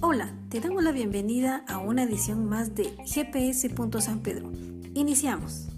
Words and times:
Hola, 0.00 0.32
te 0.48 0.58
damos 0.60 0.82
la 0.82 0.92
bienvenida 0.92 1.64
a 1.68 1.76
una 1.78 2.04
edición 2.04 2.48
más 2.48 2.74
de 2.74 2.84
GPS. 3.04 3.68
San 4.00 4.20
Pedro. 4.20 4.50
Iniciamos. 4.94 5.68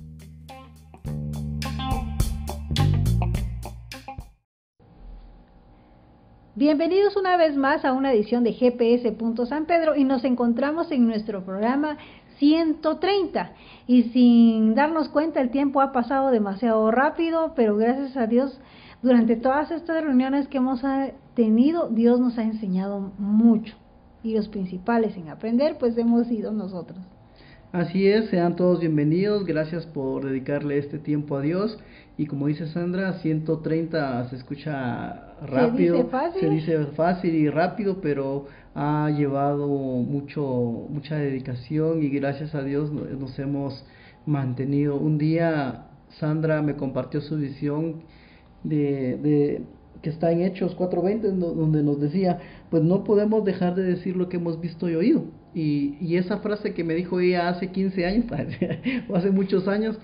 Bienvenidos 6.55 7.17
una 7.17 7.37
vez 7.37 7.57
más 7.57 7.85
a 7.85 7.93
una 7.93 8.13
edición 8.13 8.45
de 8.45 8.53
GPS. 8.53 9.17
San 9.49 9.67
Pedro 9.67 9.97
y 9.97 10.05
nos 10.05 10.23
encontramos 10.23 10.93
en 10.93 11.09
nuestro 11.09 11.45
programa 11.45 11.99
130 12.39 13.53
y 13.89 14.05
sin 14.11 14.77
darnos 14.77 15.09
cuenta 15.09 15.41
el 15.41 15.51
tiempo 15.51 15.81
ha 15.81 15.91
pasado 15.91 16.31
demasiado 16.31 16.89
rápido, 16.93 17.55
pero 17.57 17.77
gracias 17.77 18.17
a 18.17 18.29
Dios 18.29 18.61
durante 19.03 19.37
todas 19.37 19.71
estas 19.71 20.03
reuniones 20.05 20.49
que 20.49 20.59
hemos 20.59 20.83
tenido, 21.35 21.89
Dios 21.89 22.21
nos 22.21 22.39
ha 22.39 22.43
enseñado 22.43 23.13
mucho. 23.19 23.75
Y 24.23 24.35
los 24.35 24.49
principales 24.49 25.17
en 25.17 25.29
aprender 25.29 25.77
pues 25.79 25.97
hemos 25.97 26.27
sido 26.27 26.53
nosotros. 26.53 26.99
Así 27.73 28.09
es, 28.09 28.29
sean 28.31 28.57
todos 28.57 28.81
bienvenidos, 28.81 29.47
gracias 29.47 29.87
por 29.87 30.25
dedicarle 30.25 30.77
este 30.77 30.99
tiempo 30.99 31.37
a 31.37 31.41
Dios. 31.41 31.79
Y 32.19 32.27
como 32.27 32.49
dice 32.49 32.67
Sandra, 32.67 33.13
130 33.21 34.29
se 34.29 34.37
escucha 34.37 35.37
rápido, 35.41 35.97
se 35.97 36.03
dice 36.03 36.11
fácil, 36.11 36.41
se 36.41 36.49
dice 36.51 36.87
fácil 36.97 37.35
y 37.35 37.49
rápido, 37.49 38.01
pero 38.03 38.47
ha 38.75 39.09
llevado 39.11 39.69
mucho, 39.69 40.43
mucha 40.91 41.15
dedicación. 41.15 42.03
Y 42.03 42.09
gracias 42.11 42.57
a 42.57 42.63
Dios 42.63 42.91
nos 42.93 43.39
hemos 43.39 43.87
mantenido. 44.27 44.97
Un 44.97 45.17
día 45.17 45.87
Sandra 46.19 46.63
me 46.63 46.75
compartió 46.75 47.21
su 47.21 47.37
visión 47.37 48.03
de, 48.63 49.17
de 49.17 49.63
que 50.03 50.11
está 50.11 50.33
en 50.33 50.43
Hechos 50.43 50.77
4.20, 50.77 51.33
donde 51.33 51.83
nos 51.83 52.01
decía, 52.01 52.39
pues 52.71 52.83
no 52.83 53.05
podemos 53.05 53.45
dejar 53.45 53.75
de 53.75 53.83
decir 53.83 54.17
lo 54.17 54.29
que 54.29 54.39
hemos 54.39 54.61
visto 54.61 54.89
y 54.89 54.95
oído. 54.95 55.25
Y, 55.55 55.97
y 56.01 56.17
esa 56.17 56.39
frase 56.39 56.75
que 56.75 56.85
me 56.85 56.95
dijo 56.95 57.21
ella 57.21 57.49
hace 57.49 57.71
15 57.71 58.07
años, 58.07 58.27
o 59.09 59.17
hace 59.17 59.31
muchos 59.31 59.69
años, 59.69 59.99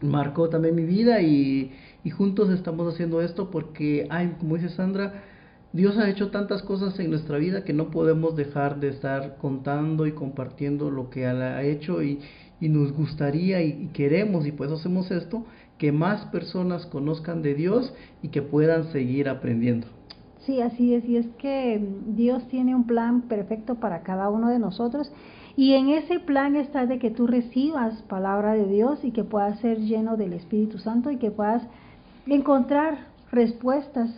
marcó 0.00 0.48
también 0.48 0.74
mi 0.74 0.84
vida 0.84 1.20
y, 1.20 1.72
y 2.04 2.10
juntos 2.10 2.50
estamos 2.50 2.92
haciendo 2.92 3.22
esto 3.22 3.50
porque, 3.50 4.06
hay, 4.10 4.28
como 4.38 4.56
dice 4.56 4.70
Sandra, 4.70 5.22
Dios 5.72 5.96
ha 5.96 6.08
hecho 6.10 6.30
tantas 6.30 6.62
cosas 6.62 6.98
en 7.00 7.10
nuestra 7.10 7.38
vida 7.38 7.64
que 7.64 7.72
no 7.72 7.90
podemos 7.90 8.36
dejar 8.36 8.78
de 8.78 8.88
estar 8.88 9.36
contando 9.38 10.06
y 10.06 10.12
compartiendo 10.12 10.90
lo 10.90 11.08
que 11.08 11.26
ha 11.26 11.62
hecho 11.62 12.02
y, 12.02 12.20
y 12.62 12.68
nos 12.68 12.92
gustaría 12.92 13.60
y, 13.62 13.88
queremos 13.92 14.46
y 14.46 14.52
pues 14.52 14.70
hacemos 14.70 15.10
esto, 15.10 15.44
que 15.82 15.90
más 15.90 16.26
personas 16.26 16.86
conozcan 16.86 17.42
de 17.42 17.54
Dios 17.54 17.92
y 18.22 18.28
que 18.28 18.40
puedan 18.40 18.92
seguir 18.92 19.28
aprendiendo. 19.28 19.88
Sí, 20.46 20.60
así 20.60 20.94
es, 20.94 21.04
y 21.06 21.16
es 21.16 21.26
que 21.38 21.84
Dios 22.06 22.46
tiene 22.46 22.76
un 22.76 22.86
plan 22.86 23.22
perfecto 23.22 23.74
para 23.74 24.02
cada 24.02 24.30
uno 24.30 24.48
de 24.48 24.60
nosotros 24.60 25.10
y 25.56 25.74
en 25.74 25.88
ese 25.88 26.20
plan 26.20 26.54
está 26.54 26.86
de 26.86 27.00
que 27.00 27.10
tú 27.10 27.26
recibas 27.26 28.00
palabra 28.02 28.52
de 28.52 28.66
Dios 28.66 29.00
y 29.02 29.10
que 29.10 29.24
puedas 29.24 29.58
ser 29.58 29.80
lleno 29.80 30.16
del 30.16 30.34
Espíritu 30.34 30.78
Santo 30.78 31.10
y 31.10 31.16
que 31.16 31.32
puedas 31.32 31.64
encontrar 32.28 33.08
respuestas 33.32 34.08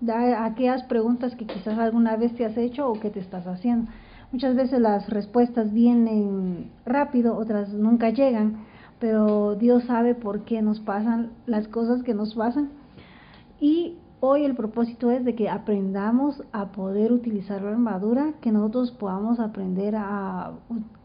da 0.00 0.44
aquellas 0.44 0.82
preguntas 0.82 1.36
que 1.36 1.46
quizás 1.46 1.78
alguna 1.78 2.16
vez 2.16 2.34
te 2.34 2.44
has 2.44 2.56
hecho 2.56 2.88
o 2.88 2.98
que 2.98 3.10
te 3.10 3.20
estás 3.20 3.46
haciendo. 3.46 3.92
Muchas 4.32 4.56
veces 4.56 4.80
las 4.80 5.08
respuestas 5.08 5.72
vienen 5.72 6.72
rápido, 6.84 7.36
otras 7.36 7.68
nunca 7.72 8.10
llegan, 8.10 8.71
pero 9.02 9.56
Dios 9.56 9.82
sabe 9.82 10.14
por 10.14 10.44
qué 10.44 10.62
nos 10.62 10.78
pasan 10.78 11.32
las 11.46 11.66
cosas 11.66 12.04
que 12.04 12.14
nos 12.14 12.36
pasan. 12.36 12.70
Y 13.58 13.96
hoy 14.20 14.44
el 14.44 14.54
propósito 14.54 15.10
es 15.10 15.24
de 15.24 15.34
que 15.34 15.50
aprendamos 15.50 16.40
a 16.52 16.70
poder 16.70 17.10
utilizar 17.10 17.62
la 17.62 17.70
armadura, 17.70 18.34
que 18.40 18.52
nosotros 18.52 18.92
podamos 18.92 19.40
aprender 19.40 19.96
a 19.96 20.52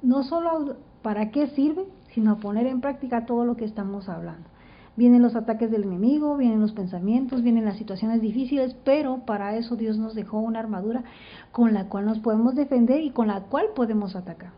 no 0.04 0.22
solo 0.22 0.76
para 1.02 1.32
qué 1.32 1.48
sirve, 1.48 1.88
sino 2.14 2.34
a 2.34 2.38
poner 2.38 2.68
en 2.68 2.82
práctica 2.82 3.26
todo 3.26 3.46
lo 3.46 3.58
que 3.58 3.66
estamos 3.66 4.10
hablando. 4.10 4.48
Vienen 4.96 5.24
los 5.24 5.36
ataques 5.36 5.72
del 5.72 5.86
enemigo, 5.86 6.38
vienen 6.38 6.62
los 6.62 6.74
pensamientos, 6.74 7.42
vienen 7.42 7.66
las 7.66 7.78
situaciones 7.78 8.22
difíciles, 8.22 8.76
pero 8.86 9.26
para 9.26 9.56
eso 9.56 9.76
Dios 9.76 9.98
nos 9.98 10.14
dejó 10.14 10.38
una 10.38 10.60
armadura 10.60 11.04
con 11.52 11.74
la 11.74 11.90
cual 11.90 12.06
nos 12.06 12.20
podemos 12.20 12.54
defender 12.54 13.02
y 13.02 13.10
con 13.10 13.28
la 13.28 13.46
cual 13.46 13.70
podemos 13.76 14.16
atacar. 14.16 14.52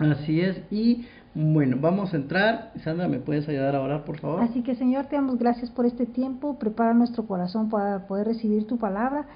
Así 0.00 0.40
es, 0.40 0.60
y 0.70 1.06
bueno, 1.34 1.76
vamos 1.80 2.12
a 2.12 2.16
entrar. 2.16 2.72
Sandra, 2.82 3.06
¿me 3.06 3.20
puedes 3.20 3.48
ayudar 3.48 3.76
a 3.76 3.80
orar, 3.80 4.04
por 4.04 4.18
favor? 4.18 4.42
Así 4.42 4.62
que 4.62 4.74
Señor, 4.74 5.06
te 5.06 5.16
damos 5.16 5.38
gracias 5.38 5.70
por 5.70 5.86
este 5.86 6.06
tiempo, 6.06 6.58
prepara 6.58 6.94
nuestro 6.94 7.26
corazón 7.26 7.68
para 7.68 8.06
poder 8.06 8.26
recibir 8.26 8.66
tu 8.66 8.78
palabra. 8.78 9.26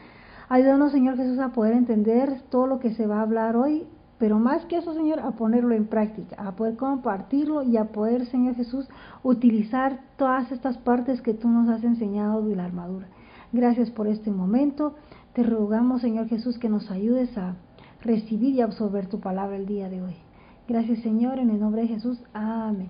Ayúdanos, 0.48 0.92
Señor 0.92 1.16
Jesús, 1.16 1.38
a 1.38 1.52
poder 1.52 1.75
entender 1.75 2.41
todo 2.50 2.66
lo 2.66 2.80
que 2.80 2.94
se 2.94 3.06
va 3.06 3.19
a 3.19 3.22
hablar 3.22 3.56
hoy 3.56 3.86
pero 4.19 4.38
más 4.38 4.64
que 4.66 4.76
eso, 4.76 4.94
Señor, 4.94 5.20
a 5.20 5.32
ponerlo 5.32 5.75
en 5.75 5.86
práctica, 5.86 6.36
a 6.38 6.52
poder 6.52 6.76
compartirlo 6.76 7.62
y 7.62 7.76
a 7.76 7.86
poder, 7.86 8.26
Señor 8.26 8.54
Jesús, 8.54 8.88
utilizar 9.22 10.00
todas 10.16 10.50
estas 10.52 10.78
partes 10.78 11.20
que 11.20 11.34
tú 11.34 11.48
nos 11.48 11.69
has 11.69 11.82
enseñado 11.82 12.42
de 12.42 12.56
la 12.56 12.64
armadura. 12.64 13.08
Gracias 13.52 13.91
por 13.91 14.06
este 14.06 14.31
momento. 14.31 14.94
Te 15.32 15.42
rogamos, 15.42 16.00
Señor 16.00 16.28
Jesús, 16.28 16.58
que 16.58 16.69
nos 16.69 16.91
ayudes 16.91 17.36
a 17.36 17.56
recibir 18.00 18.54
y 18.54 18.60
absorber 18.60 19.08
tu 19.08 19.20
palabra 19.20 19.56
el 19.56 19.66
día 19.66 19.88
de 19.88 20.02
hoy. 20.02 20.24
Gracias, 20.69 21.00
Señor, 21.00 21.38
en 21.38 21.50
el 21.50 21.60
nombre 21.60 21.82
de 21.82 21.88
Jesús. 21.88 22.19
Amén. 22.32 22.88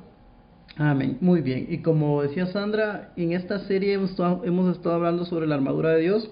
Amén. 0.76 1.18
Muy 1.20 1.40
bien. 1.40 1.66
Y 1.68 1.78
como 1.78 2.22
decía 2.22 2.46
Sandra, 2.46 3.12
en 3.16 3.32
esta 3.32 3.60
serie 3.60 3.94
hemos 3.94 4.76
estado 4.76 4.94
hablando 4.94 5.24
sobre 5.24 5.46
la 5.46 5.54
armadura 5.54 5.90
de 5.90 6.02
Dios. 6.02 6.30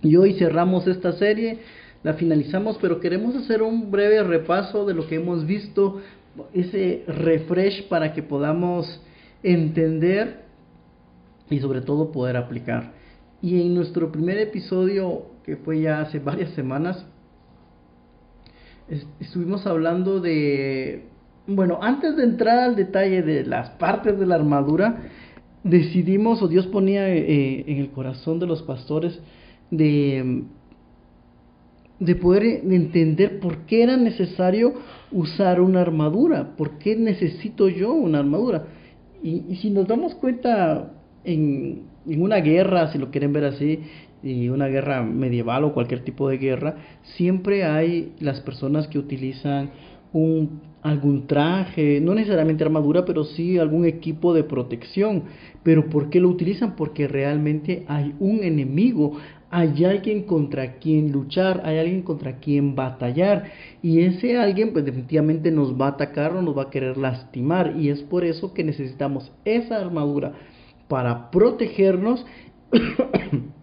Y 0.00 0.16
hoy 0.16 0.34
cerramos 0.34 0.86
esta 0.86 1.12
serie 1.12 1.60
la 2.02 2.14
finalizamos, 2.14 2.78
pero 2.80 3.00
queremos 3.00 3.36
hacer 3.36 3.62
un 3.62 3.90
breve 3.90 4.22
repaso 4.22 4.84
de 4.84 4.94
lo 4.94 5.06
que 5.06 5.16
hemos 5.16 5.46
visto, 5.46 6.00
ese 6.52 7.04
refresh 7.06 7.88
para 7.88 8.12
que 8.12 8.22
podamos 8.22 9.00
entender 9.42 10.42
y 11.48 11.60
sobre 11.60 11.80
todo 11.80 12.10
poder 12.10 12.36
aplicar. 12.36 12.92
Y 13.40 13.60
en 13.60 13.74
nuestro 13.74 14.10
primer 14.10 14.38
episodio, 14.38 15.26
que 15.44 15.56
fue 15.56 15.82
ya 15.82 16.00
hace 16.00 16.18
varias 16.18 16.50
semanas, 16.50 17.06
estuvimos 19.20 19.66
hablando 19.66 20.20
de, 20.20 21.04
bueno, 21.46 21.78
antes 21.82 22.16
de 22.16 22.24
entrar 22.24 22.58
al 22.58 22.76
detalle 22.76 23.22
de 23.22 23.44
las 23.44 23.70
partes 23.70 24.18
de 24.18 24.26
la 24.26 24.34
armadura, 24.36 25.02
decidimos, 25.64 26.42
o 26.42 26.48
Dios 26.48 26.66
ponía 26.66 27.08
eh, 27.08 27.64
en 27.66 27.78
el 27.78 27.90
corazón 27.90 28.38
de 28.38 28.46
los 28.46 28.62
pastores, 28.62 29.20
de 29.70 30.44
de 32.04 32.16
poder 32.16 32.42
entender 32.42 33.38
por 33.38 33.58
qué 33.58 33.84
era 33.84 33.96
necesario 33.96 34.74
usar 35.12 35.60
una 35.60 35.82
armadura, 35.82 36.56
por 36.56 36.78
qué 36.78 36.96
necesito 36.96 37.68
yo 37.68 37.92
una 37.92 38.18
armadura. 38.18 38.64
Y, 39.22 39.54
si 39.56 39.70
nos 39.70 39.86
damos 39.86 40.16
cuenta 40.16 40.94
en, 41.22 41.82
en, 42.08 42.22
una 42.22 42.38
guerra, 42.38 42.90
si 42.90 42.98
lo 42.98 43.12
quieren 43.12 43.32
ver 43.32 43.44
así, 43.44 43.78
y 44.22 44.48
una 44.48 44.68
guerra 44.68 45.02
medieval 45.02 45.64
o 45.64 45.72
cualquier 45.72 46.04
tipo 46.04 46.28
de 46.28 46.38
guerra, 46.38 46.76
siempre 47.16 47.64
hay 47.64 48.12
las 48.20 48.40
personas 48.40 48.88
que 48.88 48.98
utilizan 48.98 49.70
un, 50.12 50.60
algún 50.82 51.26
traje, 51.26 52.00
no 52.00 52.14
necesariamente 52.14 52.64
armadura, 52.64 53.04
pero 53.04 53.24
sí 53.24 53.58
algún 53.58 53.86
equipo 53.86 54.34
de 54.34 54.44
protección. 54.44 55.24
Pero 55.62 55.88
¿por 55.88 56.10
qué 56.10 56.20
lo 56.20 56.28
utilizan? 56.28 56.76
Porque 56.76 57.08
realmente 57.08 57.84
hay 57.88 58.14
un 58.18 58.42
enemigo, 58.42 59.18
hay 59.54 59.84
alguien 59.84 60.22
contra 60.22 60.78
quien 60.78 61.12
luchar, 61.12 61.60
hay 61.64 61.78
alguien 61.78 62.02
contra 62.02 62.38
quien 62.38 62.74
batallar 62.74 63.52
y 63.82 64.00
ese 64.00 64.38
alguien 64.38 64.72
pues 64.72 64.84
definitivamente 64.84 65.50
nos 65.50 65.78
va 65.78 65.86
a 65.86 65.90
atacar 65.90 66.34
o 66.34 66.40
nos 66.40 66.56
va 66.56 66.64
a 66.64 66.70
querer 66.70 66.96
lastimar 66.96 67.74
y 67.78 67.90
es 67.90 68.02
por 68.02 68.24
eso 68.24 68.54
que 68.54 68.64
necesitamos 68.64 69.30
esa 69.44 69.76
armadura 69.76 70.32
para 70.88 71.30
protegernos, 71.30 72.24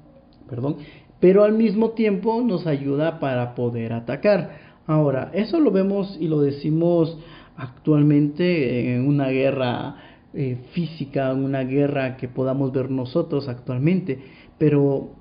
perdón, 0.50 0.78
pero 1.20 1.44
al 1.44 1.54
mismo 1.54 1.92
tiempo 1.92 2.42
nos 2.42 2.68
ayuda 2.68 3.20
para 3.20 3.56
poder 3.56 3.94
atacar. 3.94 4.70
Ahora, 4.88 5.32
eso 5.34 5.60
lo 5.60 5.72
vemos 5.72 6.18
y 6.20 6.28
lo 6.28 6.42
decimos 6.42 7.18
actualmente 7.56 8.96
en 8.96 9.08
una 9.08 9.30
guerra 9.30 9.96
eh, 10.34 10.58
física, 10.72 11.32
en 11.32 11.44
una 11.44 11.64
guerra 11.64 12.18
que 12.18 12.28
podamos 12.28 12.72
ver 12.72 12.90
nosotros 12.90 13.48
actualmente, 13.48 14.20
pero 14.58 15.12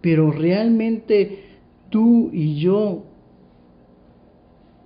pero 0.00 0.30
realmente 0.30 1.44
tú 1.90 2.30
y 2.32 2.58
yo, 2.60 3.04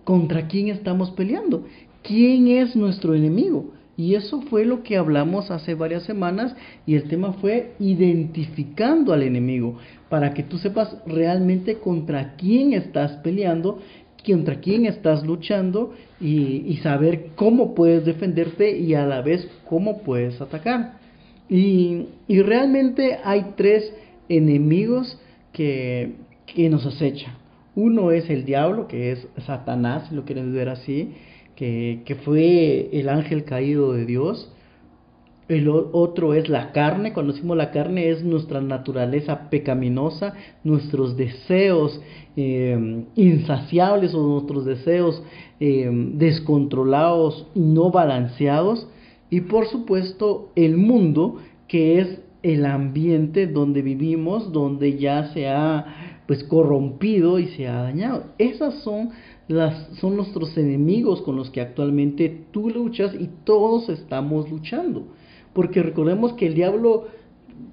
¿contra 0.04 0.48
quién 0.48 0.68
estamos 0.68 1.10
peleando? 1.12 1.64
¿Quién 2.02 2.48
es 2.48 2.74
nuestro 2.74 3.14
enemigo? 3.14 3.72
Y 3.96 4.14
eso 4.14 4.42
fue 4.42 4.64
lo 4.64 4.82
que 4.82 4.96
hablamos 4.96 5.50
hace 5.50 5.74
varias 5.74 6.02
semanas 6.02 6.54
y 6.86 6.96
el 6.96 7.04
tema 7.04 7.34
fue 7.34 7.72
identificando 7.78 9.12
al 9.12 9.22
enemigo, 9.22 9.78
para 10.08 10.34
que 10.34 10.42
tú 10.42 10.58
sepas 10.58 10.96
realmente 11.06 11.76
contra 11.76 12.34
quién 12.36 12.72
estás 12.72 13.12
peleando, 13.22 13.78
contra 14.26 14.60
quién 14.60 14.86
estás 14.86 15.24
luchando 15.24 15.94
y, 16.20 16.64
y 16.66 16.78
saber 16.78 17.30
cómo 17.36 17.74
puedes 17.74 18.04
defenderte 18.04 18.76
y 18.78 18.94
a 18.94 19.06
la 19.06 19.20
vez 19.22 19.48
cómo 19.68 20.02
puedes 20.02 20.40
atacar. 20.40 20.98
Y, 21.48 22.06
y 22.26 22.40
realmente 22.40 23.18
hay 23.22 23.52
tres 23.56 23.92
enemigos 24.28 25.20
que, 25.52 26.14
que 26.46 26.68
nos 26.68 26.86
acechan. 26.86 27.34
Uno 27.76 28.12
es 28.12 28.30
el 28.30 28.44
diablo, 28.44 28.86
que 28.88 29.12
es 29.12 29.26
Satanás, 29.46 30.08
si 30.08 30.14
lo 30.14 30.24
quieren 30.24 30.54
ver 30.54 30.68
así, 30.68 31.12
que, 31.56 32.16
fue 32.24 32.90
el 32.92 33.08
ángel 33.08 33.44
caído 33.44 33.92
de 33.92 34.06
Dios. 34.06 34.50
El 35.46 35.68
otro 35.68 36.32
es 36.32 36.48
la 36.48 36.72
carne, 36.72 37.12
cuando 37.12 37.34
decimos 37.34 37.56
la 37.56 37.70
carne 37.70 38.08
es 38.08 38.24
nuestra 38.24 38.62
naturaleza 38.62 39.50
pecaminosa, 39.50 40.32
nuestros 40.64 41.18
deseos 41.18 42.00
eh, 42.34 43.04
insaciables 43.14 44.14
o 44.14 44.22
nuestros 44.26 44.64
deseos 44.64 45.22
eh, 45.60 45.90
descontrolados 46.14 47.46
y 47.54 47.60
no 47.60 47.90
balanceados. 47.90 48.88
Y 49.28 49.42
por 49.42 49.66
supuesto 49.66 50.50
el 50.56 50.78
mundo, 50.78 51.36
que 51.68 52.00
es 52.00 52.20
el 52.42 52.64
ambiente 52.64 53.46
donde 53.46 53.82
vivimos, 53.82 54.50
donde 54.50 54.98
ya 54.98 55.32
se 55.32 55.48
ha 55.48 56.14
pues 56.26 56.42
corrompido 56.44 57.38
y 57.38 57.48
se 57.48 57.68
ha 57.68 57.82
dañado. 57.82 58.24
Esas 58.38 58.82
son 58.82 59.10
las 59.48 59.88
son 59.98 60.16
nuestros 60.16 60.56
enemigos 60.56 61.22
con 61.22 61.36
los 61.36 61.50
que 61.50 61.60
actualmente 61.60 62.46
tú 62.50 62.70
luchas 62.70 63.14
y 63.14 63.28
todos 63.44 63.88
estamos 63.88 64.50
luchando. 64.50 65.06
Porque 65.52 65.82
recordemos 65.82 66.32
que 66.32 66.46
el 66.46 66.54
diablo, 66.54 67.06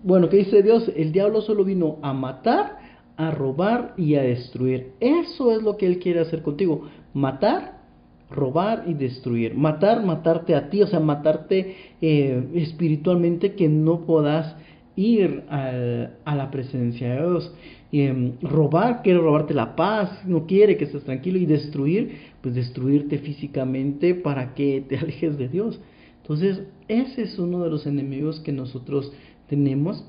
bueno, 0.04 0.30
¿qué 0.30 0.38
dice 0.38 0.62
Dios? 0.64 0.92
El 0.96 1.12
diablo 1.12 1.42
solo 1.42 1.64
vino 1.64 1.98
a 2.02 2.14
matar, 2.14 2.78
a 3.18 3.32
robar 3.32 3.94
y 3.98 4.16
a 4.16 4.22
destruir. 4.22 4.94
Eso 5.00 5.52
es 5.52 5.64
lo 5.64 5.78
que 5.78 5.88
él 5.88 6.00
quiere 6.00 6.20
hacer 6.20 6.42
contigo. 6.42 6.90
Matar, 7.14 7.82
robar 8.30 8.84
y 8.88 8.94
destruir. 8.94 9.56
Matar, 9.56 10.04
matarte 10.06 10.56
a 10.56 10.70
ti, 10.70 10.82
o 10.82 10.88
sea, 10.88 11.00
matarte 11.00 11.76
eh, 12.02 12.48
espiritualmente 12.56 13.54
que 13.56 13.68
no 13.70 14.02
puedas 14.02 14.56
ir 14.96 15.44
a, 15.50 16.34
la 16.34 16.52
presencia 16.52 17.16
de 17.16 17.22
Dios. 17.22 17.54
Em, 17.94 18.38
robar 18.42 19.02
quiere 19.02 19.20
robarte 19.20 19.54
la 19.54 19.76
paz, 19.76 20.26
no 20.26 20.46
quiere 20.46 20.78
que 20.78 20.86
estés 20.86 21.04
tranquilo 21.04 21.38
y 21.38 21.46
destruir, 21.46 22.20
pues 22.40 22.56
destruirte 22.56 23.18
físicamente 23.18 24.16
para 24.16 24.54
que 24.54 24.86
te 24.88 24.98
alejes 25.00 25.38
de 25.38 25.50
Dios. 25.50 25.80
Entonces, 26.22 26.62
ese 26.88 27.24
es 27.24 27.38
uno 27.38 27.64
de 27.64 27.70
los 27.70 27.86
enemigos 27.86 28.40
que 28.40 28.54
nosotros 28.54 29.12
tenemos, 29.50 30.06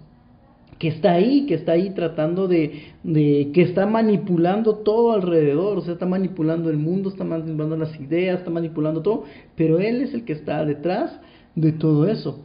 que 0.79 0.89
está 0.89 1.13
ahí, 1.13 1.47
que 1.47 1.55
está 1.55 1.73
ahí 1.73 1.91
tratando 1.91 2.47
de, 2.47 2.83
de, 3.03 3.51
que 3.53 3.63
está 3.63 3.87
manipulando 3.87 4.77
todo 4.77 5.13
alrededor, 5.13 5.79
o 5.79 5.81
sea, 5.81 5.95
está 5.95 6.07
manipulando 6.07 6.71
el 6.71 6.77
mundo, 6.77 7.09
está 7.09 7.25
manipulando 7.25 7.77
las 7.77 7.99
ideas, 8.01 8.39
está 8.39 8.51
manipulando 8.51 9.03
todo, 9.03 9.25
pero 9.57 9.81
Él 9.81 10.03
es 10.03 10.15
el 10.15 10.25
que 10.25 10.35
está 10.35 10.65
detrás 10.65 11.19
de 11.57 11.73
todo 11.73 12.09
eso. 12.09 12.45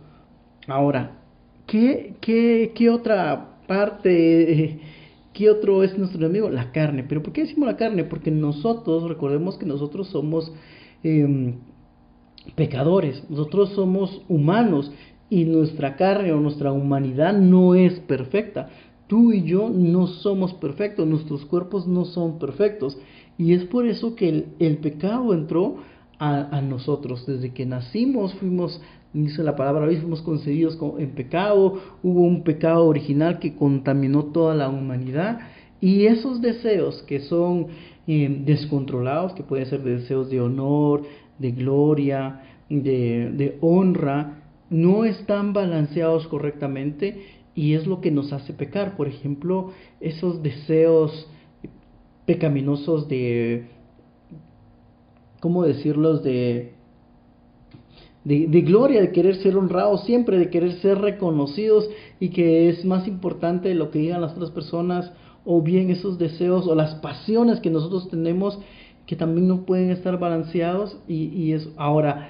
Ahora, 0.67 1.19
¿qué, 1.67 2.15
qué, 2.21 2.71
qué 2.73 2.89
otra 2.89 3.59
parte... 3.67 4.79
¿Qué 5.37 5.51
otro 5.51 5.83
es 5.83 5.95
nuestro 5.95 6.25
enemigo? 6.25 6.49
La 6.49 6.71
carne. 6.71 7.03
¿Pero 7.07 7.21
por 7.21 7.31
qué 7.31 7.41
decimos 7.41 7.67
la 7.67 7.77
carne? 7.77 8.03
Porque 8.05 8.31
nosotros, 8.31 9.07
recordemos 9.07 9.55
que 9.59 9.67
nosotros 9.67 10.07
somos 10.07 10.51
eh, 11.03 11.53
pecadores, 12.55 13.23
nosotros 13.29 13.69
somos 13.75 14.23
humanos 14.27 14.91
y 15.29 15.45
nuestra 15.45 15.95
carne 15.95 16.31
o 16.31 16.39
nuestra 16.39 16.71
humanidad 16.71 17.37
no 17.37 17.75
es 17.75 17.99
perfecta. 17.99 18.69
Tú 19.05 19.31
y 19.31 19.43
yo 19.43 19.69
no 19.69 20.07
somos 20.07 20.55
perfectos, 20.55 21.05
nuestros 21.05 21.45
cuerpos 21.45 21.85
no 21.85 22.05
son 22.05 22.39
perfectos. 22.39 22.97
Y 23.37 23.53
es 23.53 23.63
por 23.65 23.85
eso 23.85 24.15
que 24.15 24.47
el, 24.57 24.77
pecado 24.77 25.35
entró 25.35 25.77
a, 26.17 26.61
nosotros. 26.61 27.27
Desde 27.27 27.53
que 27.53 27.67
nacimos 27.67 28.33
fuimos, 28.33 28.81
dice 29.23 29.43
la 29.43 29.55
palabra 29.55 29.85
hoy, 29.85 29.97
fuimos 29.97 30.21
concebidos 30.21 30.77
en 30.99 31.11
pecado. 31.11 31.79
Hubo 32.03 32.21
un 32.21 32.43
pecado 32.43 32.85
original 32.85 33.39
que 33.39 33.55
contaminó 33.55 34.25
toda 34.25 34.55
la 34.55 34.69
humanidad. 34.69 35.39
Y 35.79 36.05
esos 36.05 36.41
deseos 36.41 37.03
que 37.03 37.19
son 37.21 37.67
eh, 38.07 38.41
descontrolados, 38.45 39.33
que 39.33 39.43
pueden 39.43 39.65
ser 39.67 39.83
deseos 39.83 40.29
de 40.29 40.41
honor, 40.41 41.03
de 41.37 41.51
gloria, 41.51 42.41
de, 42.69 43.31
de 43.31 43.57
honra, 43.61 44.41
no 44.69 45.05
están 45.05 45.53
balanceados 45.53 46.27
correctamente 46.27 47.23
y 47.55 47.73
es 47.73 47.87
lo 47.87 48.01
que 48.01 48.11
nos 48.11 48.33
hace 48.33 48.53
pecar. 48.53 48.95
Por 48.97 49.07
ejemplo, 49.07 49.71
esos 49.99 50.43
deseos 50.43 51.27
pecaminosos 52.25 53.07
de, 53.07 53.65
¿cómo 55.39 55.63
decirlos? 55.63 56.23
De, 56.23 56.73
de, 58.27 58.62
gloria, 58.62 59.00
de 59.00 59.12
querer 59.12 59.38
ser 59.38 59.56
honrados 59.56 60.03
siempre, 60.03 60.38
de 60.38 60.50
querer 60.50 60.74
ser 60.81 60.97
reconocidos 60.97 61.89
y 62.19 62.29
que 62.29 62.68
es 62.68 62.83
más 62.83 63.07
importante 63.07 63.74
lo 63.74 63.89
que 63.89 64.00
digan 64.00 64.21
las 64.21 64.33
otras 64.33 64.51
personas 64.51 65.13
o 65.45 65.62
bien 65.62 65.89
esos 65.91 66.18
deseos 66.18 66.68
o 66.68 66.75
las 66.75 66.95
pasiones 66.95 67.62
que 67.62 67.69
nosotros 67.69 68.09
tenemos 68.09 68.59
que 69.06 69.15
también 69.15 69.47
no 69.47 69.65
pueden 69.65 69.91
estar 69.91 70.19
balanceados 70.19 70.97
y, 71.07 71.27
y 71.27 71.53
es 71.53 71.69
ahora 71.77 72.29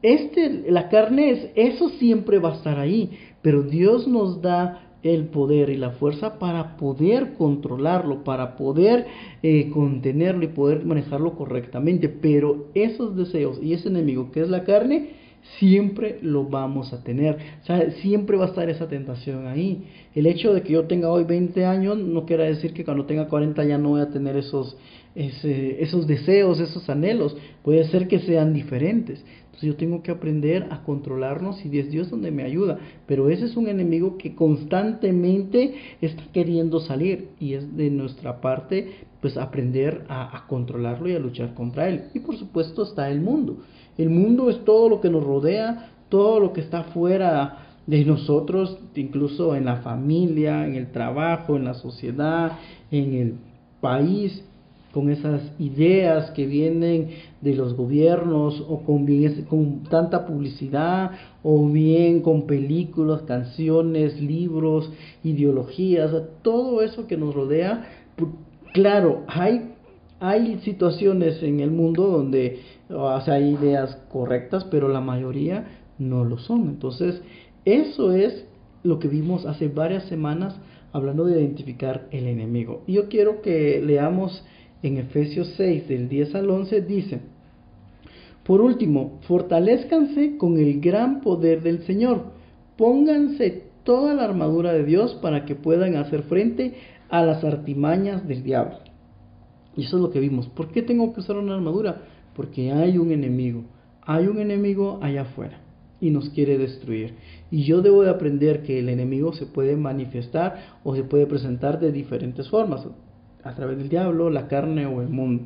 este 0.00 0.64
la 0.70 0.88
carne 0.88 1.30
es 1.30 1.50
eso 1.54 1.90
siempre 1.98 2.38
va 2.38 2.52
a 2.52 2.56
estar 2.56 2.78
ahí 2.78 3.10
pero 3.42 3.62
Dios 3.62 4.08
nos 4.08 4.40
da 4.40 4.86
el 5.02 5.26
poder 5.26 5.70
y 5.70 5.76
la 5.76 5.90
fuerza 5.90 6.38
para 6.38 6.76
poder 6.76 7.34
controlarlo, 7.34 8.24
para 8.24 8.56
poder 8.56 9.06
eh, 9.42 9.70
contenerlo 9.70 10.44
y 10.44 10.48
poder 10.48 10.84
manejarlo 10.84 11.36
correctamente. 11.36 12.08
Pero 12.08 12.66
esos 12.74 13.16
deseos 13.16 13.60
y 13.62 13.72
ese 13.72 13.88
enemigo 13.88 14.32
que 14.32 14.40
es 14.40 14.48
la 14.48 14.64
carne, 14.64 15.10
siempre 15.58 16.18
lo 16.22 16.44
vamos 16.44 16.92
a 16.92 17.02
tener. 17.02 17.36
O 17.62 17.66
sea, 17.66 17.90
siempre 18.02 18.36
va 18.36 18.46
a 18.46 18.48
estar 18.48 18.68
esa 18.68 18.88
tentación 18.88 19.46
ahí. 19.46 19.84
El 20.14 20.26
hecho 20.26 20.52
de 20.52 20.62
que 20.62 20.72
yo 20.72 20.84
tenga 20.84 21.10
hoy 21.10 21.24
20 21.24 21.64
años 21.64 21.98
no 21.98 22.26
quiere 22.26 22.44
decir 22.44 22.72
que 22.72 22.84
cuando 22.84 23.06
tenga 23.06 23.28
40 23.28 23.64
ya 23.64 23.78
no 23.78 23.90
voy 23.90 24.00
a 24.00 24.10
tener 24.10 24.36
esos, 24.36 24.76
esos 25.14 26.06
deseos, 26.06 26.60
esos 26.60 26.88
anhelos. 26.88 27.36
Puede 27.62 27.84
ser 27.84 28.08
que 28.08 28.18
sean 28.20 28.52
diferentes. 28.52 29.24
Entonces 29.46 29.68
yo 29.68 29.76
tengo 29.76 30.02
que 30.02 30.10
aprender 30.10 30.66
a 30.70 30.82
controlarnos 30.82 31.64
y 31.64 31.78
es 31.78 31.90
Dios 31.90 32.10
donde 32.10 32.30
me 32.30 32.42
ayuda. 32.42 32.78
Pero 33.06 33.30
ese 33.30 33.46
es 33.46 33.56
un 33.56 33.68
enemigo 33.68 34.18
que 34.18 34.34
constantemente 34.34 35.74
está 36.02 36.24
queriendo 36.32 36.80
salir 36.80 37.30
y 37.40 37.54
es 37.54 37.76
de 37.76 37.90
nuestra 37.90 38.40
parte 38.40 39.06
pues 39.22 39.38
aprender 39.38 40.04
a, 40.08 40.36
a 40.36 40.46
controlarlo 40.46 41.08
y 41.08 41.14
a 41.14 41.18
luchar 41.18 41.54
contra 41.54 41.88
él. 41.88 42.04
Y 42.12 42.20
por 42.20 42.36
supuesto 42.36 42.82
está 42.82 43.10
el 43.10 43.22
mundo. 43.22 43.56
El 43.98 44.10
mundo 44.10 44.50
es 44.50 44.64
todo 44.64 44.88
lo 44.88 45.00
que 45.00 45.10
nos 45.10 45.24
rodea, 45.24 45.90
todo 46.08 46.40
lo 46.40 46.52
que 46.52 46.60
está 46.60 46.84
fuera 46.84 47.66
de 47.86 48.04
nosotros, 48.04 48.78
incluso 48.94 49.54
en 49.54 49.64
la 49.64 49.76
familia, 49.76 50.66
en 50.66 50.74
el 50.74 50.90
trabajo, 50.90 51.56
en 51.56 51.64
la 51.64 51.74
sociedad, 51.74 52.52
en 52.90 53.14
el 53.14 53.34
país, 53.80 54.42
con 54.96 55.10
esas 55.10 55.42
ideas 55.58 56.30
que 56.30 56.46
vienen 56.46 57.10
de 57.42 57.54
los 57.54 57.74
gobiernos 57.74 58.64
o 58.66 58.80
con, 58.80 59.82
tanta 59.90 60.24
publicidad 60.24 61.10
o 61.42 61.68
bien 61.68 62.22
con 62.22 62.46
películas, 62.46 63.20
canciones, 63.22 64.18
libros, 64.18 64.90
ideologías, 65.22 66.10
todo 66.40 66.80
eso 66.80 67.06
que 67.06 67.18
nos 67.18 67.34
rodea. 67.34 67.86
Claro, 68.72 69.24
hay, 69.28 69.74
hay 70.18 70.60
situaciones 70.60 71.42
en 71.42 71.60
el 71.60 71.70
mundo 71.70 72.06
donde 72.06 72.60
o 72.88 73.20
sea, 73.20 73.34
hay 73.34 73.54
ideas 73.54 73.96
correctas, 74.10 74.64
pero 74.64 74.88
la 74.88 75.00
mayoría 75.00 75.66
no 75.98 76.24
lo 76.24 76.38
son. 76.38 76.68
Entonces, 76.68 77.22
eso 77.64 78.12
es 78.12 78.46
lo 78.82 78.98
que 78.98 79.08
vimos 79.08 79.46
hace 79.46 79.68
varias 79.68 80.04
semanas 80.04 80.56
hablando 80.92 81.24
de 81.24 81.40
identificar 81.40 82.06
el 82.10 82.26
enemigo. 82.26 82.82
Y 82.86 82.94
yo 82.94 83.08
quiero 83.08 83.42
que 83.42 83.82
leamos 83.84 84.44
en 84.82 84.98
Efesios 84.98 85.52
6, 85.56 85.88
del 85.88 86.08
10 86.08 86.34
al 86.34 86.50
11, 86.50 86.80
dice, 86.82 87.20
por 88.44 88.60
último, 88.60 89.18
fortalezcanse 89.22 90.36
con 90.36 90.58
el 90.58 90.80
gran 90.80 91.20
poder 91.20 91.62
del 91.62 91.82
Señor, 91.82 92.26
pónganse 92.76 93.64
toda 93.82 94.14
la 94.14 94.24
armadura 94.24 94.72
de 94.72 94.84
Dios 94.84 95.14
para 95.14 95.44
que 95.44 95.54
puedan 95.54 95.96
hacer 95.96 96.22
frente 96.24 96.74
a 97.08 97.22
las 97.22 97.42
artimañas 97.42 98.26
del 98.26 98.42
diablo. 98.42 98.78
Y 99.76 99.84
eso 99.84 99.96
es 99.96 100.02
lo 100.02 100.10
que 100.10 100.20
vimos. 100.20 100.48
¿Por 100.48 100.68
qué 100.68 100.82
tengo 100.82 101.12
que 101.12 101.20
usar 101.20 101.36
una 101.36 101.54
armadura? 101.54 102.02
Porque 102.36 102.70
hay 102.70 102.98
un 102.98 103.10
enemigo, 103.10 103.64
hay 104.02 104.26
un 104.26 104.38
enemigo 104.38 104.98
allá 105.02 105.22
afuera 105.22 105.58
y 106.00 106.10
nos 106.10 106.28
quiere 106.30 106.58
destruir. 106.58 107.14
Y 107.50 107.64
yo 107.64 107.80
debo 107.80 108.02
de 108.02 108.10
aprender 108.10 108.62
que 108.62 108.78
el 108.78 108.90
enemigo 108.90 109.32
se 109.32 109.46
puede 109.46 109.76
manifestar 109.76 110.76
o 110.84 110.94
se 110.94 111.02
puede 111.02 111.26
presentar 111.26 111.80
de 111.80 111.90
diferentes 111.90 112.48
formas, 112.48 112.86
a 113.42 113.54
través 113.54 113.78
del 113.78 113.88
diablo, 113.88 114.28
la 114.28 114.48
carne 114.48 114.86
o 114.86 115.00
el 115.00 115.08
mundo. 115.08 115.44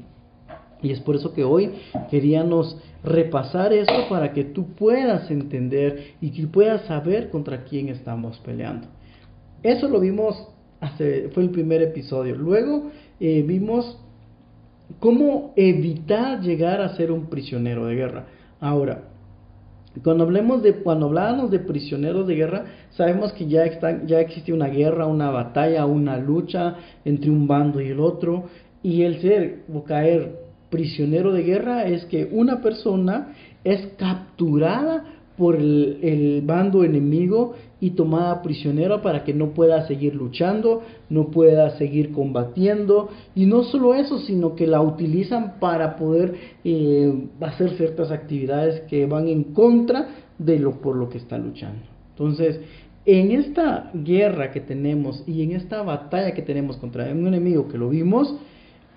Y 0.82 0.90
es 0.90 1.00
por 1.00 1.14
eso 1.14 1.32
que 1.35 1.44
hoy 1.44 1.70
queríamos 2.11 2.76
repasar 3.04 3.73
eso 3.73 4.09
para 4.09 4.32
que 4.32 4.44
tú 4.44 4.75
puedas 4.75 5.30
entender 5.30 6.14
y 6.20 6.30
que 6.30 6.47
puedas 6.47 6.87
saber 6.87 7.30
contra 7.30 7.64
quién 7.64 7.88
estamos 7.88 8.38
peleando. 8.38 8.88
Eso 9.62 9.88
lo 9.88 10.00
vimos, 10.00 10.49
hace, 10.80 11.28
fue 11.35 11.42
el 11.42 11.50
primer 11.50 11.82
episodio. 11.82 12.35
Luego 12.35 12.90
eh, 13.20 13.44
vimos 13.47 13.99
cómo 14.99 15.52
evitar 15.56 16.40
llegar 16.40 16.80
a 16.80 16.97
ser 16.97 17.12
un 17.12 17.26
prisionero 17.26 17.87
de 17.87 17.94
guerra. 17.94 18.26
Ahora, 18.61 19.04
Cuando 20.04 20.23
hablemos 20.23 20.62
de, 20.62 20.75
cuando 20.75 21.06
hablábamos 21.06 21.50
de 21.50 21.59
prisioneros 21.59 22.26
de 22.28 22.37
guerra, 22.37 22.64
sabemos 22.90 23.32
que 23.32 23.49
ya, 23.49 23.64
está, 23.64 24.04
ya 24.06 24.20
existe 24.20 24.52
una 24.52 24.68
guerra, 24.68 25.06
una 25.06 25.30
batalla, 25.30 25.85
una 25.85 26.16
lucha 26.16 26.76
entre 27.04 27.28
un 27.28 27.49
bando 27.49 27.80
y 27.80 27.88
el 27.88 27.99
otro. 27.99 28.44
Y 28.82 29.02
el 29.02 29.20
ser 29.20 29.64
o 29.75 29.82
caer 29.82 30.38
prisionero 30.70 31.32
de 31.32 31.42
guerra 31.42 31.87
es 31.87 32.04
que 32.04 32.28
una 32.30 32.62
persona 32.62 33.32
es 33.64 33.88
capturada 33.99 35.04
por 35.37 35.57
el, 35.57 36.43
bando 36.45 36.85
enemigo 36.85 37.55
y 37.81 37.91
tomada 37.91 38.43
prisionera 38.43 39.01
para 39.01 39.25
que 39.25 39.33
no 39.33 39.51
pueda 39.51 39.87
seguir 39.87 40.15
luchando, 40.15 40.83
no 41.09 41.31
pueda 41.31 41.79
seguir 41.79 42.13
combatiendo. 42.13 43.09
Y 43.35 43.47
no 43.47 43.63
solo 43.63 43.95
eso, 43.95 44.19
sino 44.19 44.55
que 44.55 44.67
la 44.67 44.83
utilizan 44.83 45.59
para 45.59 45.97
poder 45.97 46.35
eh, 46.65 47.29
hacer 47.41 47.71
ciertas 47.77 48.11
actividades 48.11 48.83
que 48.83 49.07
van 49.07 49.29
en 49.29 49.45
contra 49.45 50.09
de 50.39 50.59
lo 50.59 50.81
por 50.81 50.97
lo 50.97 51.09
que 51.09 51.19
está 51.19 51.39
luchando. 51.39 51.83
Entonces, 52.11 52.61
en 53.07 53.31
esta 53.31 53.91
guerra 53.95 54.51
que 54.53 54.61
tenemos 54.61 55.25
y 55.27 55.43
en 55.43 55.53
esta 55.53 55.83
batalla 55.83 56.35
que 56.35 56.43
tenemos 56.43 56.77
contra 56.77 57.11
un 57.11 57.27
enemigo 57.27 57.67
que 57.69 57.79
lo 57.79 57.89
vimos, 57.89 58.37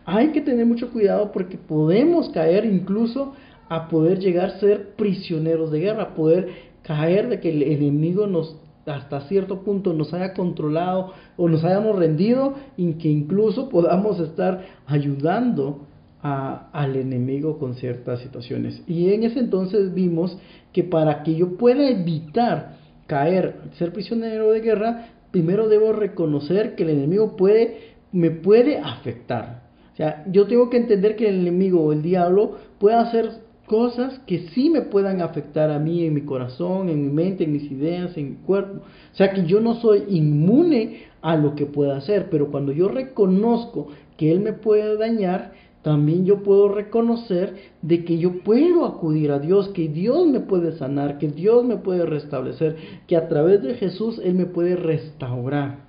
hay 0.06 0.30
que 0.30 0.42
tener 0.42 0.66
mucho 0.66 0.92
cuidado 0.92 1.32
porque 1.32 1.58
podemos 1.58 2.30
caer 2.30 2.66
incluso 2.66 3.34
a 3.70 3.88
poder 3.88 4.20
llegar 4.20 4.50
a 4.50 4.60
ser 4.60 4.96
prisioneros 4.96 5.72
de 5.72 5.80
guerra, 5.80 6.16
poder 6.16 6.50
caer 6.84 7.30
de 7.30 7.40
que 7.40 7.50
el 7.50 7.64
enemigo 7.64 8.28
nos 8.28 8.58
hasta 8.86 9.22
cierto 9.22 9.62
punto 9.62 9.94
nos 9.94 10.14
haya 10.14 10.34
controlado 10.34 11.14
o 11.38 11.48
nos 11.48 11.64
hayamos 11.64 11.98
rendido 11.98 12.56
y 12.76 12.94
que 12.96 13.10
incluso 13.10 13.70
podamos 13.70 14.20
estar 14.20 14.66
ayudando 14.86 15.88
a, 16.22 16.70
al 16.72 16.96
enemigo 16.96 17.60
con 17.60 17.76
ciertas 17.76 18.20
situaciones. 18.20 18.82
Y 18.88 19.14
en 19.14 19.24
ese 19.24 19.40
entonces 19.40 19.94
vimos 19.94 20.38
que 20.72 20.84
para 20.84 21.24
que 21.24 21.36
yo 21.36 21.58
pueda 21.58 21.90
evitar 21.90 22.78
caer, 23.08 23.56
ser 23.78 23.94
prisionero 23.94 24.52
de 24.52 24.62
guerra, 24.62 25.08
primero 25.32 25.68
debo 25.68 25.94
reconocer 25.94 26.76
que 26.76 26.84
el 26.84 26.90
enemigo 26.90 27.36
puede, 27.36 27.96
me 28.12 28.32
puede 28.32 28.80
afectar. 28.80 29.64
O 29.94 29.96
sea, 29.96 30.26
yo 30.32 30.48
tengo 30.48 30.70
que 30.70 30.78
entender 30.78 31.16
que 31.16 31.30
el 31.30 31.42
enemigo 31.42 31.82
o 31.84 31.94
el 31.94 32.02
diablo 32.02 32.58
puede 32.80 32.96
hacer 32.96 33.43
cosas 33.74 34.20
que 34.28 34.50
sí 34.50 34.70
me 34.70 34.84
puedan 34.84 35.20
afectar 35.20 35.72
a 35.72 35.80
mí 35.80 36.06
en 36.06 36.14
mi 36.14 36.22
corazón, 36.22 36.90
en 36.90 37.02
mi 37.02 37.12
mente, 37.12 37.46
en 37.46 37.54
mis 37.54 37.72
ideas, 37.72 38.16
en 38.18 38.30
mi 38.30 38.36
cuerpo. 38.36 38.82
O 39.12 39.16
sea 39.16 39.34
que 39.34 39.48
yo 39.48 39.60
no 39.62 39.82
soy 39.82 40.04
inmune 40.10 41.06
a 41.24 41.36
lo 41.38 41.56
que 41.56 41.66
pueda 41.66 41.98
hacer, 41.98 42.28
pero 42.30 42.52
cuando 42.52 42.72
yo 42.72 42.88
reconozco 42.88 43.88
que 44.16 44.32
Él 44.32 44.42
me 44.42 44.54
puede 44.54 44.96
dañar, 44.96 45.54
también 45.82 46.24
yo 46.24 46.44
puedo 46.44 46.70
reconocer 46.70 47.56
de 47.82 48.06
que 48.06 48.20
yo 48.20 48.44
puedo 48.44 48.86
acudir 48.86 49.32
a 49.32 49.40
Dios, 49.40 49.70
que 49.70 49.88
Dios 49.88 50.28
me 50.28 50.42
puede 50.42 50.74
sanar, 50.74 51.18
que 51.18 51.30
Dios 51.30 51.66
me 51.66 51.78
puede 51.78 52.06
restablecer, 52.06 52.76
que 53.08 53.18
a 53.18 53.28
través 53.28 53.64
de 53.64 53.74
Jesús 53.74 54.22
Él 54.24 54.36
me 54.36 54.46
puede 54.46 54.76
restaurar. 54.76 55.80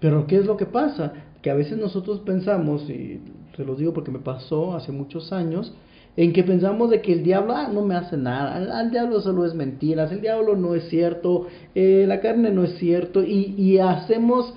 Pero 0.00 0.26
¿qué 0.26 0.38
es 0.38 0.44
lo 0.44 0.56
que 0.56 0.66
pasa? 0.66 1.12
Que 1.40 1.50
a 1.50 1.54
veces 1.54 1.78
nosotros 1.78 2.18
pensamos, 2.18 2.90
y 2.90 3.20
se 3.56 3.64
lo 3.64 3.76
digo 3.76 3.92
porque 3.92 4.10
me 4.10 4.18
pasó 4.18 4.74
hace 4.74 4.90
muchos 4.90 5.32
años, 5.32 5.72
en 6.18 6.32
que 6.32 6.42
pensamos 6.42 6.90
de 6.90 7.00
que 7.00 7.12
el 7.12 7.22
diablo 7.22 7.54
ah, 7.54 7.70
no 7.72 7.82
me 7.82 7.94
hace 7.94 8.16
nada, 8.16 8.80
el, 8.82 8.90
diablo 8.90 9.20
solo 9.20 9.46
es 9.46 9.54
mentiras, 9.54 10.10
el 10.10 10.20
diablo 10.20 10.56
no 10.56 10.74
es 10.74 10.88
cierto, 10.88 11.46
eh, 11.76 12.06
la 12.08 12.20
carne 12.20 12.50
no 12.50 12.64
es 12.64 12.76
cierto, 12.78 13.22
y, 13.22 13.54
y 13.56 13.78
hacemos, 13.78 14.52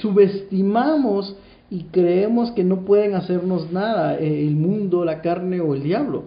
subestimamos 0.00 1.36
y 1.68 1.82
creemos 1.90 2.52
que 2.52 2.62
no 2.62 2.84
pueden 2.84 3.16
hacernos 3.16 3.72
nada 3.72 4.20
eh, 4.20 4.46
el 4.46 4.54
mundo, 4.54 5.04
la 5.04 5.20
carne 5.20 5.60
o 5.60 5.74
el 5.74 5.82
diablo. 5.82 6.26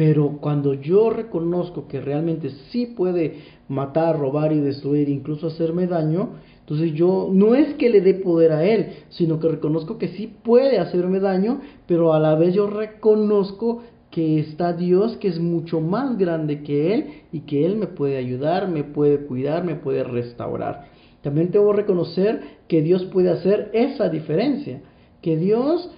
Pero 0.00 0.38
cuando 0.40 0.72
yo 0.72 1.10
reconozco 1.10 1.86
que 1.86 2.00
realmente 2.00 2.48
sí 2.70 2.86
puede 2.86 3.34
matar, 3.68 4.18
robar 4.18 4.50
y 4.50 4.58
destruir, 4.58 5.10
incluso 5.10 5.48
hacerme 5.48 5.86
daño, 5.86 6.36
entonces 6.60 6.94
yo 6.94 7.28
no 7.30 7.54
es 7.54 7.74
que 7.74 7.90
le 7.90 8.00
dé 8.00 8.14
poder 8.14 8.52
a 8.52 8.64
él, 8.64 8.94
sino 9.10 9.38
que 9.38 9.48
reconozco 9.48 9.98
que 9.98 10.08
sí 10.08 10.26
puede 10.42 10.78
hacerme 10.78 11.20
daño, 11.20 11.60
pero 11.86 12.14
a 12.14 12.18
la 12.18 12.34
vez 12.34 12.54
yo 12.54 12.66
reconozco 12.66 13.82
que 14.10 14.40
está 14.40 14.72
Dios 14.72 15.18
que 15.18 15.28
es 15.28 15.38
mucho 15.38 15.82
más 15.82 16.16
grande 16.16 16.62
que 16.62 16.94
él 16.94 17.06
y 17.30 17.40
que 17.40 17.66
él 17.66 17.76
me 17.76 17.86
puede 17.86 18.16
ayudar, 18.16 18.68
me 18.68 18.84
puede 18.84 19.26
cuidar, 19.26 19.64
me 19.64 19.74
puede 19.74 20.02
restaurar. 20.02 20.86
También 21.20 21.50
que 21.50 21.58
reconocer 21.74 22.40
que 22.68 22.80
Dios 22.80 23.04
puede 23.04 23.28
hacer 23.28 23.68
esa 23.74 24.08
diferencia, 24.08 24.80
que 25.20 25.36
Dios, 25.36 25.90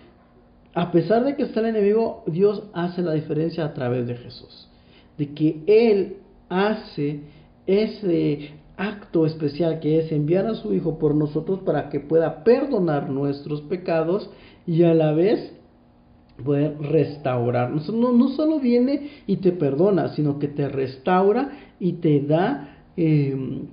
a 0.75 0.91
pesar 0.91 1.25
de 1.25 1.37
que 1.37 1.43
está 1.43 1.61
el 1.61 1.67
enemigo, 1.67 2.25
Dios 2.27 2.65
hace 2.73 3.03
la 3.03 3.13
diferencia 3.13 3.65
a 3.65 3.75
través 3.75 4.07
de 4.07 4.17
Jesús, 4.17 4.69
de 5.19 5.35
que 5.35 5.63
Él 5.67 6.17
hace 6.49 7.21
ese 7.67 8.51
acto 8.77 9.27
especial 9.27 9.81
que 9.81 10.01
es 10.01 10.11
enviar 10.13 10.47
a 10.47 10.55
su 10.55 10.73
Hijo 10.75 10.99
por 10.99 11.15
nosotros 11.15 11.61
para 11.61 11.91
que 11.91 12.01
pueda 12.01 12.43
perdonar 12.43 13.11
nuestros 13.11 13.61
pecados 13.63 14.31
y 14.67 14.83
a 14.83 14.95
la 14.95 15.13
vez 15.13 15.53
poder 16.43 16.79
restaurarnos. 16.81 17.89
No, 17.93 18.29
solo 18.31 18.59
viene 18.59 19.11
y 19.27 19.37
te 19.37 19.53
perdona, 19.53 20.09
sino 20.15 20.39
que 20.39 20.49
te 20.49 20.69
restaura 20.69 21.51
y 21.79 21.95
te 21.95 22.21
da 22.21 22.77
em, 22.97 23.67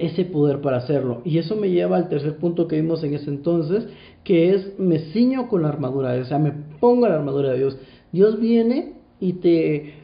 ese 0.00 0.24
poder 0.24 0.60
para 0.60 0.78
hacerlo. 0.78 1.22
Y 1.24 1.38
eso 1.38 1.56
me 1.56 1.70
lleva 1.70 1.96
al 1.96 2.08
tercer 2.08 2.36
punto 2.36 2.66
que 2.66 2.76
vimos 2.76 3.04
en 3.04 3.14
ese 3.14 3.30
entonces, 3.30 3.86
que 4.24 4.54
es 4.54 4.78
me 4.78 4.98
ciño 5.12 5.48
con 5.48 5.62
la 5.62 5.68
armadura 5.68 6.10
de 6.10 6.16
Dios, 6.16 6.26
o 6.26 6.30
sea, 6.30 6.38
me 6.38 6.52
pongo 6.80 7.06
la 7.08 7.16
armadura 7.16 7.50
de 7.52 7.58
Dios. 7.58 7.78
Dios 8.12 8.40
viene 8.40 8.94
y 9.20 9.34
te 9.34 10.00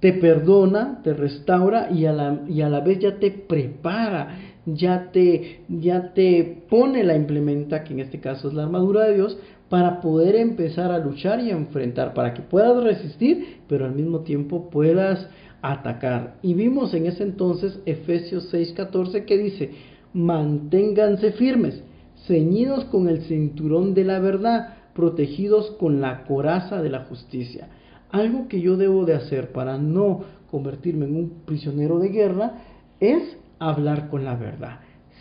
te 0.00 0.12
perdona, 0.12 1.00
te 1.02 1.12
restaura 1.12 1.90
y 1.90 2.06
a 2.06 2.12
la, 2.12 2.40
y 2.48 2.60
a 2.60 2.68
la 2.68 2.80
vez 2.80 3.00
ya 3.00 3.18
te 3.18 3.30
prepara, 3.30 4.38
ya 4.64 5.10
te, 5.12 5.62
ya 5.68 6.12
te 6.12 6.62
pone 6.68 7.02
la 7.02 7.16
implementa, 7.16 7.82
que 7.82 7.94
en 7.94 8.00
este 8.00 8.20
caso 8.20 8.48
es 8.48 8.54
la 8.54 8.64
armadura 8.64 9.04
de 9.04 9.14
Dios, 9.14 9.38
para 9.68 10.00
poder 10.00 10.36
empezar 10.36 10.92
a 10.92 10.98
luchar 10.98 11.40
y 11.40 11.50
a 11.50 11.56
enfrentar, 11.56 12.14
para 12.14 12.32
que 12.32 12.42
puedas 12.42 12.82
resistir, 12.82 13.58
pero 13.68 13.84
al 13.84 13.94
mismo 13.94 14.20
tiempo 14.20 14.70
puedas 14.70 15.28
atacar. 15.62 16.36
Y 16.42 16.54
vimos 16.54 16.94
en 16.94 17.06
ese 17.06 17.22
entonces 17.22 17.80
Efesios 17.86 18.52
6:14 18.52 19.24
que 19.24 19.38
dice, 19.38 19.70
manténganse 20.12 21.32
firmes, 21.32 21.82
ceñidos 22.26 22.84
con 22.86 23.08
el 23.08 23.22
cinturón 23.22 23.94
de 23.94 24.04
la 24.04 24.18
verdad, 24.18 24.74
protegidos 24.94 25.70
con 25.72 26.00
la 26.00 26.24
coraza 26.24 26.82
de 26.82 26.90
la 26.90 27.04
justicia. 27.04 27.68
Algo 28.10 28.48
que 28.48 28.60
yo 28.60 28.76
debo 28.76 29.04
de 29.04 29.14
hacer 29.14 29.52
para 29.52 29.78
no 29.78 30.24
convertirme 30.50 31.06
en 31.06 31.16
un 31.16 31.30
prisionero 31.44 31.98
de 31.98 32.08
guerra 32.08 32.54
es 33.00 33.36
hablar 33.58 34.08
con 34.08 34.24
la 34.24 34.34
verdad. 34.34 34.80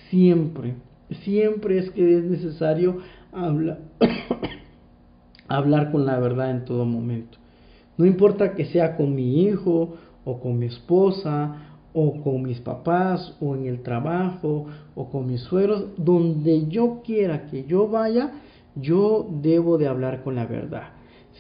Siempre, 0.10 0.76
siempre 1.24 1.80
es 1.80 1.92
que 1.92 2.18
es 2.18 2.24
necesario 2.24 3.00
hablar, 3.32 3.80
hablar 5.48 5.92
con 5.92 6.06
la 6.06 6.18
verdad 6.20 6.52
en 6.52 6.66
todo 6.66 6.86
momento. 6.86 7.38
No 7.98 8.06
importa 8.06 8.54
que 8.54 8.66
sea 8.66 8.96
con 8.96 9.16
mi 9.16 9.44
hijo 9.44 9.96
o 10.28 10.40
con 10.42 10.60
mi 10.60 10.66
esposa 10.66 11.56
o 11.94 12.22
con 12.22 12.44
mis 12.44 12.60
papás 12.60 13.36
o 13.40 13.56
en 13.56 13.66
el 13.66 13.82
trabajo 13.82 14.66
o 14.94 15.10
con 15.10 15.26
mis 15.26 15.42
sueros, 15.42 15.86
donde 15.98 16.68
yo 16.68 17.02
quiera 17.04 17.48
que 17.48 17.64
yo 17.64 17.88
vaya, 17.88 18.34
yo 18.76 19.26
debo 19.42 19.78
de 19.78 19.88
hablar 19.88 20.24
con 20.24 20.36
la 20.36 20.46
verdad. 20.46 20.90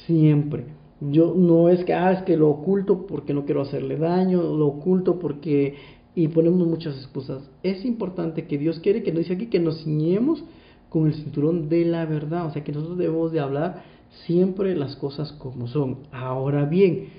Siempre. 0.06 0.66
Yo 1.00 1.36
no 1.36 1.70
es 1.70 1.84
que, 1.84 1.94
ah, 1.94 2.12
es 2.14 2.24
que 2.24 2.38
lo 2.38 2.50
oculto 2.50 3.06
porque 3.06 3.34
no 3.34 3.46
quiero 3.46 3.62
hacerle 3.62 3.98
daño, 3.98 4.42
lo 4.42 4.68
oculto 4.68 5.20
porque... 5.20 5.76
Y 6.16 6.30
ponemos 6.30 6.68
muchas 6.68 6.96
excusas. 6.96 7.48
Es 7.62 7.86
importante 7.86 8.48
que 8.48 8.58
Dios 8.58 8.80
quiere 8.80 9.04
que 9.04 9.12
nos 9.12 9.20
dice 9.20 9.34
aquí 9.34 9.48
que 9.48 9.60
nos 9.60 9.84
ciñemos 9.84 10.44
con 10.90 11.06
el 11.06 11.14
cinturón 11.14 11.70
de 11.70 11.86
la 11.86 12.06
verdad. 12.06 12.48
O 12.48 12.52
sea, 12.52 12.64
que 12.64 12.72
nosotros 12.72 12.98
debemos 12.98 13.32
de 13.32 13.40
hablar 13.40 13.84
siempre 14.26 14.76
las 14.76 14.96
cosas 14.96 15.32
como 15.34 15.68
son. 15.68 15.98
Ahora 16.12 16.66
bien, 16.66 17.10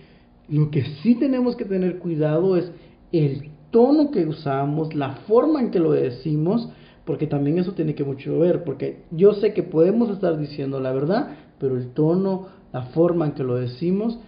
lo 0.49 0.71
que 0.71 0.85
sí 1.02 1.14
tenemos 1.14 1.57
que 1.57 1.64
tener 1.64 1.99
cuidado 1.99 2.57
es 2.57 2.71
el 3.12 3.50
tono 3.71 4.11
que 4.11 4.26
usamos, 4.26 4.95
la 4.95 5.17
forma 5.26 5.61
en 5.61 5.71
que 5.71 5.78
lo 5.78 5.93
decimos, 5.93 6.69
porque 7.05 7.26
también 7.26 7.59
eso 7.59 7.73
tiene 7.73 7.95
que 7.95 8.05
mucho 8.05 8.38
ver, 8.38 8.64
porque 8.64 9.05
yo 9.11 9.35
sé 9.35 9.52
que 9.52 9.62
podemos 9.62 10.11
estar 10.11 10.38
diciendo 10.38 10.81
la 10.81 10.93
verdad, 10.93 11.37
pero 11.59 11.76
el 11.76 11.93
tono, 11.93 12.47
la 12.73 12.83
forma 12.83 13.26
en 13.26 13.33
que 13.33 13.45
lo 13.45 13.57
decimos 13.57 14.19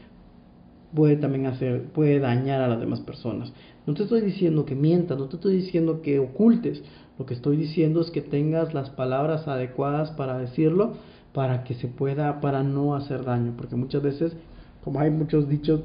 puede 0.94 1.16
también 1.16 1.46
hacer, 1.46 1.84
puede 1.92 2.18
dañar 2.18 2.60
a 2.60 2.68
las 2.68 2.80
demás 2.80 3.00
personas. 3.00 3.52
No 3.86 3.94
te 3.94 4.02
estoy 4.02 4.20
diciendo 4.20 4.64
que 4.64 4.74
mientas, 4.74 5.18
no 5.18 5.28
te 5.28 5.36
estoy 5.36 5.56
diciendo 5.56 6.02
que 6.02 6.18
ocultes. 6.18 6.82
Lo 7.18 7.26
que 7.26 7.34
estoy 7.34 7.56
diciendo 7.56 8.00
es 8.00 8.10
que 8.10 8.22
tengas 8.22 8.74
las 8.74 8.90
palabras 8.90 9.46
adecuadas 9.46 10.10
para 10.12 10.38
decirlo, 10.38 10.94
para 11.32 11.64
que 11.64 11.74
se 11.74 11.88
pueda, 11.88 12.40
para 12.40 12.62
no 12.62 12.94
hacer 12.94 13.24
daño. 13.24 13.54
Porque 13.56 13.76
muchas 13.76 14.02
veces, 14.02 14.36
como 14.82 15.00
hay 15.00 15.10
muchos 15.10 15.48
dichos 15.48 15.82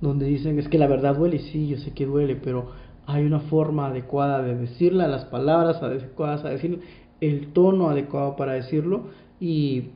donde 0.00 0.26
dicen 0.26 0.58
es 0.58 0.68
que 0.68 0.78
la 0.78 0.86
verdad 0.86 1.16
duele, 1.16 1.38
sí, 1.38 1.68
yo 1.68 1.78
sé 1.78 1.92
que 1.92 2.06
duele, 2.06 2.36
pero 2.36 2.70
hay 3.06 3.24
una 3.24 3.40
forma 3.40 3.86
adecuada 3.86 4.42
de 4.42 4.56
decirla, 4.56 5.06
las 5.06 5.24
palabras 5.26 5.82
adecuadas 5.82 6.44
a 6.44 6.50
decir, 6.50 6.80
el 7.20 7.52
tono 7.52 7.88
adecuado 7.88 8.36
para 8.36 8.52
decirlo, 8.52 9.04
Y 9.38 9.90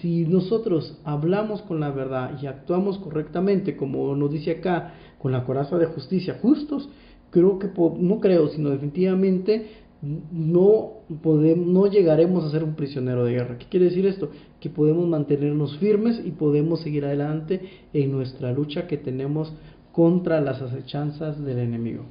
si 0.00 0.26
nosotros 0.26 1.00
hablamos 1.04 1.62
con 1.62 1.80
la 1.80 1.90
verdad 1.90 2.38
y 2.40 2.46
actuamos 2.46 2.98
correctamente, 2.98 3.76
como 3.76 4.14
nos 4.14 4.30
dice 4.30 4.52
acá, 4.52 4.94
con 5.18 5.32
la 5.32 5.44
coraza 5.44 5.78
de 5.78 5.86
justicia, 5.86 6.38
justos, 6.40 6.88
creo 7.30 7.58
que, 7.58 7.68
no 7.98 8.20
creo, 8.20 8.48
sino 8.48 8.70
definitivamente 8.70 9.84
no, 10.02 10.92
podemos, 11.22 11.66
no 11.66 11.86
llegaremos 11.86 12.44
a 12.44 12.50
ser 12.50 12.62
un 12.62 12.74
prisionero 12.74 13.24
de 13.24 13.32
guerra. 13.32 13.58
¿Qué 13.58 13.66
quiere 13.66 13.86
decir 13.86 14.06
esto? 14.06 14.30
Que 14.64 14.70
podemos 14.70 15.06
mantenernos 15.06 15.76
firmes 15.76 16.22
y 16.24 16.30
podemos 16.30 16.80
seguir 16.80 17.04
adelante 17.04 17.60
en 17.92 18.10
nuestra 18.10 18.50
lucha 18.50 18.86
que 18.86 18.96
tenemos 18.96 19.52
contra 19.92 20.40
las 20.40 20.62
acechanzas 20.62 21.44
del 21.44 21.58
enemigo. 21.58 22.04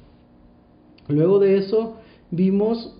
Luego 1.08 1.40
de 1.40 1.58
eso 1.58 1.96
vimos 2.30 2.96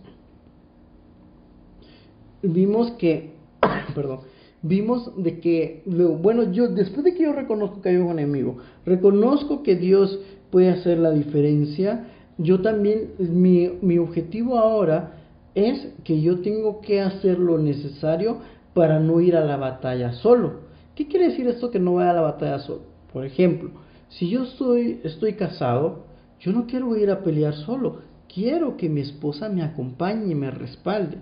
vimos 2.43 2.91
que 2.99 3.35
perdón, 3.95 4.23
vimos 4.61 5.13
de 5.23 5.39
que 5.39 5.85
bueno, 5.87 6.51
yo 6.51 6.67
después 6.67 7.05
de 7.05 7.15
que 7.15 7.23
yo 7.23 7.33
reconozco 7.33 7.81
que 7.81 7.91
hay 7.91 7.97
un 7.99 8.11
enemigo, 8.11 8.57
reconozco 8.85 9.63
que 9.63 9.77
Dios 9.77 10.19
puede 10.51 10.71
hacer 10.71 10.99
la 10.99 11.13
diferencia, 11.13 12.09
yo 12.39 12.61
también 12.61 13.11
mi, 13.21 13.71
mi 13.83 13.99
objetivo 13.99 14.59
ahora 14.59 15.21
es 15.55 15.95
que 16.03 16.21
yo 16.21 16.41
tengo 16.41 16.81
que 16.81 17.01
hacer 17.01 17.39
lo 17.39 17.57
necesario 17.59 18.39
para 18.75 18.99
no 19.01 19.21
ir 19.21 19.37
a 19.37 19.45
la 19.45 19.57
batalla 19.57 20.13
solo. 20.13 20.65
¿Qué 20.95 21.09
quiere 21.09 21.29
decir 21.29 21.47
esto 21.47 21.71
que 21.71 21.79
no 21.79 21.95
vaya 21.95 22.11
a 22.11 22.15
la 22.15 22.21
batalla 22.21 22.59
solo? 22.59 22.83
Por 23.13 23.25
ejemplo, 23.25 23.71
si 24.09 24.29
yo 24.29 24.45
estoy, 24.45 25.33
casado, 25.35 26.05
yo 26.41 26.53
no 26.53 26.67
quiero 26.67 26.97
ir 26.97 27.11
a 27.11 27.23
pelear 27.23 27.55
solo, 27.55 28.01
quiero 28.33 28.77
que 28.77 28.89
mi 28.89 29.01
esposa 29.01 29.49
me 29.49 29.63
acompañe 29.63 30.31
y 30.31 30.35
me 30.35 30.51
respalde. 30.51 31.19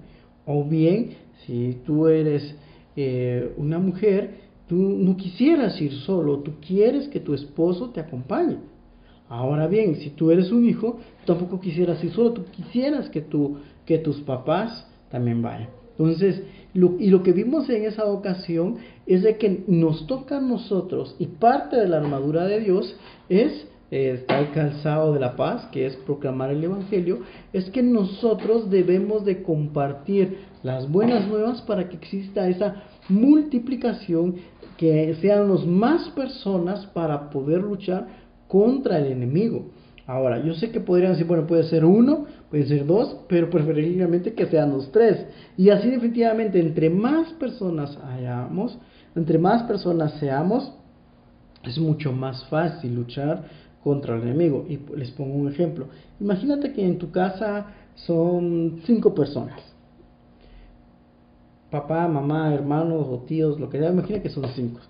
O 0.47 0.64
bien, 0.64 1.14
si 1.47 1.78
tú 1.87 2.09
eres 2.09 2.54
eh, 2.97 3.54
una 3.56 3.78
mujer, 3.78 4.40
tú 4.66 4.76
no 4.76 5.16
quisieras 5.16 5.80
ir 5.80 5.92
solo, 6.00 6.38
tú 6.38 6.52
quieres 6.66 7.09
que 7.09 7.21
tu 7.21 7.35
esposo 7.35 7.90
te 7.90 8.00
acompañe. 8.00 8.59
Ahora 9.28 9.66
bien, 9.66 9.97
si 9.97 10.11
tú 10.11 10.30
eres 10.30 10.50
un 10.52 10.66
hijo, 10.68 10.99
tampoco 11.25 11.61
quisieras 11.61 12.02
ir 12.04 12.12
solo, 12.12 12.32
tú 12.32 12.44
quisieras 12.47 13.09
que, 13.09 13.23
tu, 13.23 13.59
que 13.87 13.99
tus 13.99 14.21
papás 14.21 14.87
también 15.11 15.40
vayan. 15.40 15.82
Entonces, 15.99 16.43
y 16.75 17.11
lo 17.11 17.23
que 17.23 17.33
vimos 17.33 17.69
en 17.69 17.85
esa 17.85 18.07
ocasión 18.07 18.77
es 19.07 19.23
de 19.23 19.37
que 19.37 19.65
nos 19.67 20.07
toca 20.07 20.39
a 20.39 20.41
nosotros 20.41 21.15
y 21.19 21.27
parte 21.27 21.77
de 21.77 21.89
la 21.89 21.99
armadura 21.99 22.47
de 22.47 22.61
Dios 22.61 22.97
es 23.29 23.67
eh, 23.93 24.13
está 24.15 24.39
el 24.39 24.53
calzado 24.53 25.13
de 25.13 25.21
la 25.21 25.37
paz, 25.37 25.67
que 25.67 25.85
es 25.85 25.97
proclamar 25.97 26.49
el 26.49 26.65
Evangelio, 26.65 27.19
es 27.53 27.69
que 27.69 27.83
nosotros 27.83 28.71
debemos 28.71 29.27
de 29.27 29.43
compartir 29.43 30.39
las 30.63 30.91
buenas 30.91 31.29
nuevas 31.29 31.61
para 31.61 31.91
que 31.91 31.97
exista 31.97 32.49
esa 32.49 32.85
multiplicación, 33.11 34.37
que 34.79 35.15
sean 35.21 35.47
más 35.79 36.09
personas 36.09 36.87
para 36.87 37.29
poder 37.29 37.61
luchar 37.61 38.07
contra 38.49 38.99
el 38.99 39.13
enemigo. 39.13 39.67
Ahora, 40.06 40.42
yo 40.42 40.54
sé 40.54 40.71
que 40.71 40.80
podrían 40.80 41.12
decir, 41.12 41.26
bueno, 41.26 41.47
puede 41.47 41.62
ser 41.64 41.85
uno, 41.85 42.26
puede 42.50 42.66
ser 42.66 42.87
dos, 42.87 43.16
pero 43.28 43.49
preferiblemente 43.50 44.35
que 44.35 44.47
sean 44.47 44.73
los 44.73 44.90
tres. 44.90 45.26
Y 45.56 45.71
así 45.71 45.90
definitivamente, 45.90 46.59
entre 46.59 46.90
más 46.90 47.32
personas 47.35 47.97
hayamos, 48.04 48.76
entre 49.14 49.38
más 49.38 49.62
personas 49.62 50.12
seamos, 50.14 50.73
es 51.62 51.78
mucho 51.78 52.12
más 52.12 52.44
fácil 52.47 52.97
luchar 52.97 53.44
contra 53.85 54.16
el 54.16 54.23
enemigo. 54.23 54.66
Y 54.68 54.78
les 54.97 55.12
pongo 55.12 55.35
un 55.35 55.49
ejemplo. 55.49 55.87
Imagínate 56.21 56.73
que 56.73 56.85
en 56.85 56.99
tu 56.99 57.12
casa 57.12 57.66
son 57.94 58.80
cinco 58.85 59.14
personas. 59.14 59.61
Papá, 61.71 62.09
mamá, 62.09 62.52
hermanos 62.52 63.06
o 63.09 63.21
tíos, 63.21 63.59
lo 63.59 63.71
que 63.71 63.78
sea, 63.78 63.90
imagina 63.90 64.21
que 64.21 64.28
son 64.30 64.44
cinco. 64.54 64.80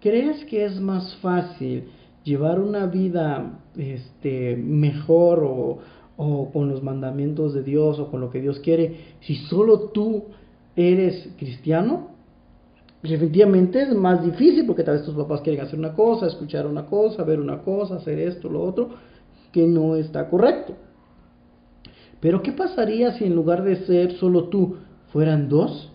¿Crees 0.00 0.44
que 0.46 0.64
es 0.64 0.80
más 0.80 1.14
fácil 1.16 1.88
llevar 2.30 2.60
una 2.60 2.86
vida 2.86 3.60
este, 3.76 4.56
mejor 4.56 5.42
o, 5.44 5.78
o 6.16 6.50
con 6.52 6.68
los 6.68 6.82
mandamientos 6.82 7.54
de 7.54 7.62
Dios 7.62 7.98
o 7.98 8.10
con 8.10 8.20
lo 8.20 8.30
que 8.30 8.40
Dios 8.40 8.60
quiere 8.60 9.16
si 9.20 9.34
solo 9.36 9.90
tú 9.90 10.24
eres 10.76 11.28
cristiano? 11.38 12.08
Pues 13.00 13.12
efectivamente 13.12 13.82
es 13.82 13.94
más 13.94 14.22
difícil 14.22 14.66
porque 14.66 14.84
tal 14.84 14.96
vez 14.96 15.04
tus 15.04 15.14
papás 15.14 15.40
quieren 15.40 15.64
hacer 15.64 15.78
una 15.78 15.94
cosa, 15.94 16.26
escuchar 16.26 16.66
una 16.66 16.86
cosa, 16.86 17.24
ver 17.24 17.40
una 17.40 17.62
cosa, 17.62 17.96
hacer 17.96 18.18
esto, 18.18 18.48
lo 18.48 18.62
otro, 18.62 18.90
que 19.52 19.66
no 19.66 19.96
está 19.96 20.28
correcto. 20.28 20.74
Pero 22.20 22.42
¿qué 22.42 22.52
pasaría 22.52 23.12
si 23.14 23.24
en 23.24 23.34
lugar 23.34 23.64
de 23.64 23.86
ser 23.86 24.12
solo 24.12 24.44
tú 24.44 24.76
fueran 25.12 25.48
dos? 25.48 25.89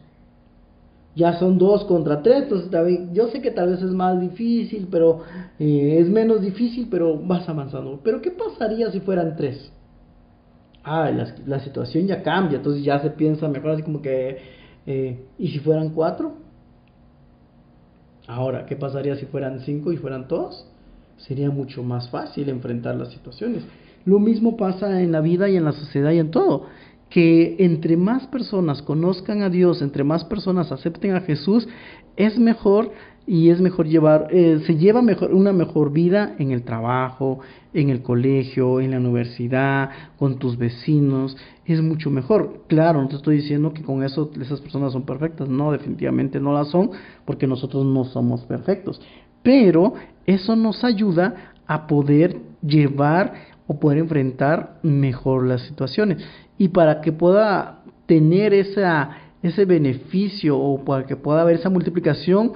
Ya 1.16 1.40
son 1.40 1.58
dos 1.58 1.86
contra 1.86 2.22
tres, 2.22 2.44
entonces 2.44 2.70
yo 3.14 3.30
sé 3.30 3.42
que 3.42 3.52
tal 3.52 3.70
vez 3.70 3.82
es 3.82 3.92
más 3.92 4.20
difícil, 4.20 4.88
pero 4.92 5.22
eh, 5.60 5.98
es 6.00 6.10
menos 6.10 6.42
difícil, 6.42 6.88
pero 6.92 7.18
vas 7.18 7.48
avanzando. 7.48 8.02
Pero 8.04 8.22
¿qué 8.22 8.32
pasaría 8.32 8.92
si 8.92 9.00
fueran 9.00 9.36
tres? 9.38 9.72
Ah, 10.84 11.10
la, 11.12 11.34
la 11.46 11.60
situación 11.62 12.06
ya 12.06 12.22
cambia, 12.22 12.58
entonces 12.58 12.84
ya 12.84 13.00
se 13.00 13.10
piensa 13.12 13.48
mejor 13.48 13.72
así 13.72 13.84
como 13.84 14.02
que, 14.02 14.38
eh, 14.86 15.26
¿y 15.40 15.48
si 15.48 15.60
fueran 15.60 15.90
cuatro? 15.92 16.34
Ahora, 18.28 18.66
¿qué 18.66 18.76
pasaría 18.76 19.16
si 19.16 19.26
fueran 19.26 19.60
cinco 19.62 19.92
y 19.92 19.98
fueran 19.98 20.28
todos? 20.28 20.68
Sería 21.18 21.50
mucho 21.50 21.84
más 21.84 22.10
fácil 22.10 22.50
enfrentar 22.50 22.96
las 22.96 23.12
situaciones. 23.12 23.64
Lo 24.04 24.20
mismo 24.20 24.58
pasa 24.58 25.02
en 25.02 25.12
la 25.12 25.22
vida 25.22 25.48
y 25.50 25.56
en 25.56 25.66
la 25.66 25.72
sociedad 25.72 26.12
y 26.12 26.20
en 26.20 26.32
todo. 26.32 26.66
Que 27.10 27.56
entre 27.60 27.98
más 27.98 28.28
personas 28.28 28.82
conozcan 28.82 29.42
a 29.42 29.50
Dios, 29.50 29.82
entre 29.82 30.04
más 30.04 30.26
personas 30.26 30.72
acepten 30.72 31.16
a 31.16 31.22
Jesús, 31.22 31.68
es 32.18 32.38
mejor 32.40 32.92
y 33.28 33.50
es 33.50 33.60
mejor 33.60 33.88
llevar, 33.88 34.28
eh, 34.32 34.62
se 34.66 34.76
lleva 34.76 35.02
mejor, 35.02 35.34
una 35.34 35.52
mejor 35.52 35.92
vida 35.92 36.36
en 36.38 36.52
el 36.52 36.64
trabajo, 36.64 37.40
en 37.74 37.90
el 37.90 38.02
colegio, 38.04 38.80
en 38.80 38.92
la 38.92 39.00
universidad, 39.00 39.90
con 40.18 40.38
tus 40.38 40.58
vecinos, 40.58 41.36
es 41.66 41.82
mucho 41.82 42.12
mejor. 42.12 42.64
Claro, 42.68 43.02
no 43.02 43.08
te 43.08 43.16
estoy 43.16 43.38
diciendo 43.38 43.74
que 43.74 43.82
con 43.82 44.04
eso 44.04 44.30
esas 44.40 44.62
personas 44.62 44.94
son 44.94 45.06
perfectas, 45.06 45.50
no, 45.50 45.72
definitivamente 45.72 46.40
no 46.40 46.54
las 46.54 46.70
son, 46.70 46.92
porque 47.26 47.48
nosotros 47.48 47.84
no 47.86 48.06
somos 48.06 48.42
perfectos, 48.44 49.02
pero 49.42 49.94
eso 50.26 50.56
nos 50.56 50.84
ayuda 50.84 51.54
a 51.66 51.88
poder 51.88 52.38
llevar 52.62 53.34
o 53.68 53.80
poder 53.80 53.98
enfrentar 53.98 54.78
mejor 54.84 55.48
las 55.48 55.62
situaciones. 55.64 56.24
Y 56.58 56.70
para 56.70 57.02
que 57.02 57.12
pueda 57.12 57.84
tener 58.06 58.54
esa, 58.54 59.18
ese 59.44 59.66
beneficio 59.66 60.58
o 60.58 60.84
para 60.84 61.06
que 61.06 61.16
pueda 61.16 61.42
haber 61.42 61.56
esa 61.56 61.70
multiplicación, 61.70 62.54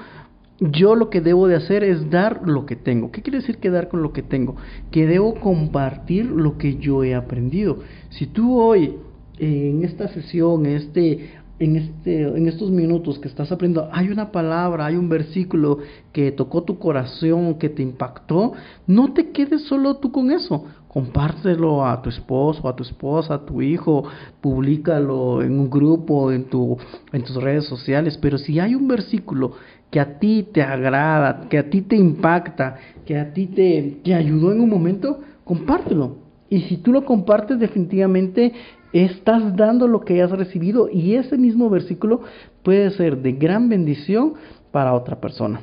yo 0.59 0.95
lo 0.95 1.09
que 1.09 1.21
debo 1.21 1.47
de 1.47 1.55
hacer 1.55 1.83
es 1.83 2.09
dar 2.09 2.47
lo 2.47 2.65
que 2.65 2.75
tengo. 2.75 3.11
¿Qué 3.11 3.21
quiere 3.21 3.39
decir 3.39 3.57
que 3.57 3.69
dar 3.69 3.87
con 3.87 4.01
lo 4.01 4.11
que 4.11 4.23
tengo? 4.23 4.55
Que 4.91 5.07
debo 5.07 5.35
compartir 5.35 6.25
lo 6.25 6.57
que 6.57 6.77
yo 6.77 7.03
he 7.03 7.15
aprendido. 7.15 7.79
Si 8.09 8.27
tú 8.27 8.59
hoy 8.59 8.95
en 9.39 9.83
esta 9.85 10.09
sesión, 10.09 10.65
este, 10.65 11.29
en, 11.59 11.75
este, 11.75 12.21
en 12.23 12.47
estos 12.47 12.71
minutos 12.71 13.19
que 13.19 13.27
estás 13.27 13.51
aprendiendo, 13.51 13.89
hay 13.91 14.09
una 14.09 14.31
palabra, 14.31 14.85
hay 14.85 14.95
un 14.95 15.09
versículo 15.09 15.79
que 16.13 16.31
tocó 16.31 16.63
tu 16.63 16.79
corazón, 16.79 17.55
que 17.55 17.69
te 17.69 17.83
impactó, 17.83 18.53
no 18.87 19.13
te 19.13 19.31
quedes 19.31 19.63
solo 19.63 19.97
tú 19.97 20.11
con 20.11 20.31
eso. 20.31 20.65
Compártelo 20.87 21.85
a 21.85 22.01
tu 22.01 22.09
esposo, 22.09 22.67
a 22.67 22.75
tu 22.75 22.81
esposa, 22.81 23.35
a 23.35 23.45
tu 23.45 23.61
hijo, 23.61 24.05
públicalo 24.41 25.43
en 25.43 25.59
un 25.59 25.69
grupo, 25.69 26.31
en, 26.31 26.45
tu, 26.45 26.77
en 27.13 27.23
tus 27.23 27.35
redes 27.35 27.65
sociales. 27.65 28.17
Pero 28.17 28.39
si 28.39 28.59
hay 28.59 28.73
un 28.73 28.87
versículo 28.87 29.51
que 29.91 29.99
a 29.99 30.17
ti 30.17 30.47
te 30.51 30.63
agrada, 30.63 31.47
que 31.47 31.59
a 31.59 31.69
ti 31.69 31.81
te 31.81 31.95
impacta, 31.95 32.77
que 33.05 33.19
a 33.19 33.33
ti 33.33 33.45
te, 33.47 33.99
te 34.03 34.15
ayudó 34.15 34.51
en 34.51 34.61
un 34.61 34.69
momento, 34.69 35.19
compártelo. 35.43 36.29
Y 36.49 36.61
si 36.61 36.77
tú 36.77 36.91
lo 36.91 37.05
compartes, 37.05 37.59
definitivamente 37.59 38.53
estás 38.93 39.55
dando 39.55 39.87
lo 39.87 40.01
que 40.01 40.21
has 40.21 40.31
recibido 40.31 40.89
y 40.91 41.15
ese 41.15 41.37
mismo 41.37 41.69
versículo 41.69 42.21
puede 42.63 42.89
ser 42.91 43.17
de 43.17 43.33
gran 43.33 43.69
bendición 43.69 44.33
para 44.71 44.93
otra 44.93 45.19
persona. 45.19 45.61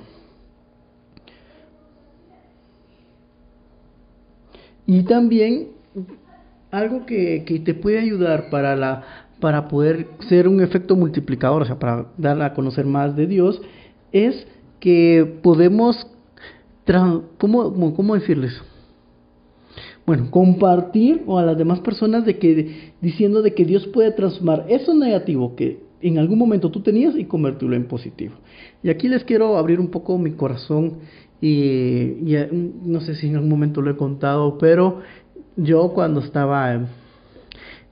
Y 4.87 5.03
también 5.03 5.69
algo 6.71 7.07
que, 7.07 7.45
que 7.45 7.59
te 7.59 7.75
puede 7.75 7.99
ayudar 7.99 8.51
para, 8.51 8.77
la, 8.77 9.03
para 9.41 9.69
poder 9.69 10.09
ser 10.29 10.49
un 10.49 10.61
efecto 10.61 10.97
multiplicador, 10.97 11.62
o 11.62 11.65
sea, 11.65 11.79
para 11.79 12.07
dar 12.17 12.41
a 12.43 12.55
conocer 12.55 12.87
más 12.87 13.17
de 13.17 13.27
Dios, 13.27 13.61
es 14.12 14.47
que 14.81 15.39
podemos, 15.43 16.07
¿cómo, 17.39 17.95
cómo 17.95 18.15
decirles? 18.15 18.62
Bueno, 20.07 20.31
compartir 20.31 21.25
o 21.27 21.38
a 21.38 21.42
las 21.42 21.59
demás 21.59 21.81
personas 21.81 22.25
de 22.25 22.38
que 22.38 22.92
diciendo 23.01 23.42
de 23.42 23.55
que 23.55 23.64
Dios 23.64 23.88
puede 23.88 24.12
transformar 24.12 24.66
eso 24.69 24.95
negativo 24.95 25.57
que 25.57 25.81
en 26.01 26.19
algún 26.19 26.38
momento 26.38 26.71
tú 26.71 26.81
tenías 26.81 27.16
y 27.16 27.25
convertirlo 27.25 27.75
en 27.75 27.88
positivo. 27.88 28.35
Y 28.85 28.90
aquí 28.90 29.09
les 29.09 29.25
quiero 29.25 29.57
abrir 29.57 29.81
un 29.81 29.88
poco 29.88 30.16
mi 30.16 30.33
corazón 30.33 30.99
y, 31.40 32.35
no 32.85 33.01
sé 33.01 33.16
si 33.16 33.27
en 33.27 33.35
algún 33.35 33.51
momento 33.51 33.83
lo 33.83 33.90
he 33.90 33.97
contado, 33.97 34.59
pero 34.59 35.01
yo 35.57 35.92
cuando 35.92 36.21
estaba 36.21 36.87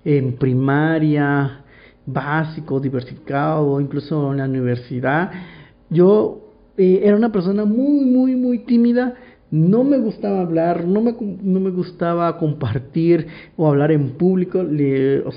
en 0.05 0.37
primaria 0.37 1.64
básico, 2.07 2.79
diversificado, 2.79 3.81
incluso 3.81 4.31
en 4.31 4.38
la 4.38 4.44
universidad, 4.44 5.33
yo 5.90 6.44
eh, 6.77 7.00
era 7.03 7.16
una 7.16 7.33
persona 7.33 7.64
muy, 7.64 8.05
muy, 8.05 8.37
muy 8.37 8.59
tímida. 8.61 9.14
No 9.55 9.85
me 9.85 9.99
gustaba 9.99 10.40
hablar, 10.40 10.85
no 10.85 11.01
me, 11.01 11.14
no 11.21 11.61
me 11.61 11.71
gustaba 11.71 12.38
compartir 12.38 13.29
o 13.57 13.69
hablar 13.69 13.93
en 13.93 14.11
público, 14.14 14.61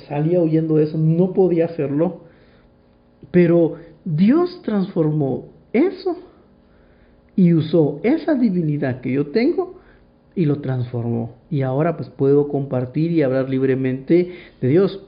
salía 0.08 0.42
huyendo 0.42 0.78
de 0.78 0.86
eso, 0.86 0.98
no 0.98 1.34
podía 1.34 1.66
hacerlo. 1.66 2.22
Pero 3.30 3.76
Dios 4.04 4.60
transformó 4.64 5.50
eso 5.72 6.18
y 7.36 7.54
usó 7.54 8.00
esa 8.02 8.34
divinidad 8.34 9.02
que 9.02 9.12
yo 9.12 9.28
tengo 9.28 9.80
y 10.34 10.46
lo 10.46 10.62
transformó. 10.62 11.36
Y 11.52 11.62
ahora 11.62 11.96
pues 11.96 12.10
puedo 12.10 12.48
compartir 12.48 13.12
y 13.12 13.22
hablar 13.22 13.48
libremente 13.48 14.32
de 14.60 14.68
Dios. 14.68 15.00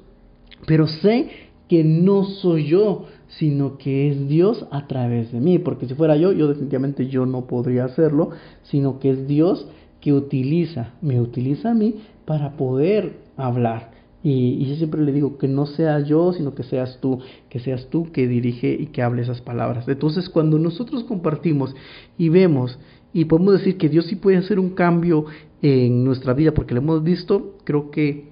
Pero 0.68 0.86
sé 0.86 1.30
que 1.68 1.84
no 1.84 2.26
soy 2.26 2.68
yo, 2.68 3.08
sino 3.30 3.78
que 3.78 4.10
es 4.10 4.28
Dios 4.28 4.66
a 4.72 4.88
través 4.88 5.32
de 5.32 5.40
mí. 5.40 5.60
Porque 5.60 5.88
si 5.88 5.94
fuera 5.94 6.18
yo, 6.18 6.32
yo 6.32 6.48
definitivamente 6.48 7.08
yo 7.08 7.26
no 7.26 7.46
podría 7.46 7.86
hacerlo, 7.86 8.32
sino 8.64 9.00
que 9.00 9.12
es 9.12 9.28
Dios 9.28 9.68
que 10.02 10.14
utiliza, 10.14 10.94
me 11.02 11.20
utiliza 11.22 11.72
a 11.72 11.74
mí 11.74 11.96
para 12.26 12.58
poder 12.58 13.18
hablar. 13.38 13.92
Y, 14.22 14.66
yo 14.66 14.76
siempre 14.76 15.02
le 15.02 15.14
digo 15.14 15.38
que 15.38 15.48
no 15.48 15.66
sea 15.66 16.00
yo, 16.02 16.34
sino 16.34 16.54
que 16.54 16.64
seas 16.64 17.00
tú, 17.00 17.20
que 17.50 17.60
seas 17.60 17.88
tú 17.90 18.12
que 18.12 18.28
dirige 18.28 18.76
y 18.78 18.88
que 18.88 19.02
hable 19.02 19.22
esas 19.22 19.42
palabras. 19.42 19.88
Entonces, 19.88 20.30
cuando 20.30 20.60
nosotros 20.60 21.04
compartimos 21.04 21.74
y 22.18 22.30
vemos 22.30 22.78
y 23.14 23.26
podemos 23.26 23.54
decir 23.54 23.78
que 23.78 23.90
Dios 23.90 24.08
sí 24.08 24.16
puede 24.16 24.38
hacer 24.38 24.60
un 24.60 24.72
cambio 24.72 25.26
en 25.62 26.04
nuestra 26.04 26.34
vida 26.34 26.54
porque 26.54 26.74
lo 26.74 26.82
hemos 26.82 27.04
visto, 27.04 27.56
creo 27.64 27.92
que 27.92 28.30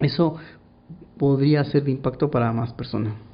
eso 0.00 0.36
podría 1.16 1.64
ser 1.64 1.84
de 1.84 1.90
impacto 1.90 2.30
para 2.30 2.52
más 2.52 2.72
personas. 2.74 3.27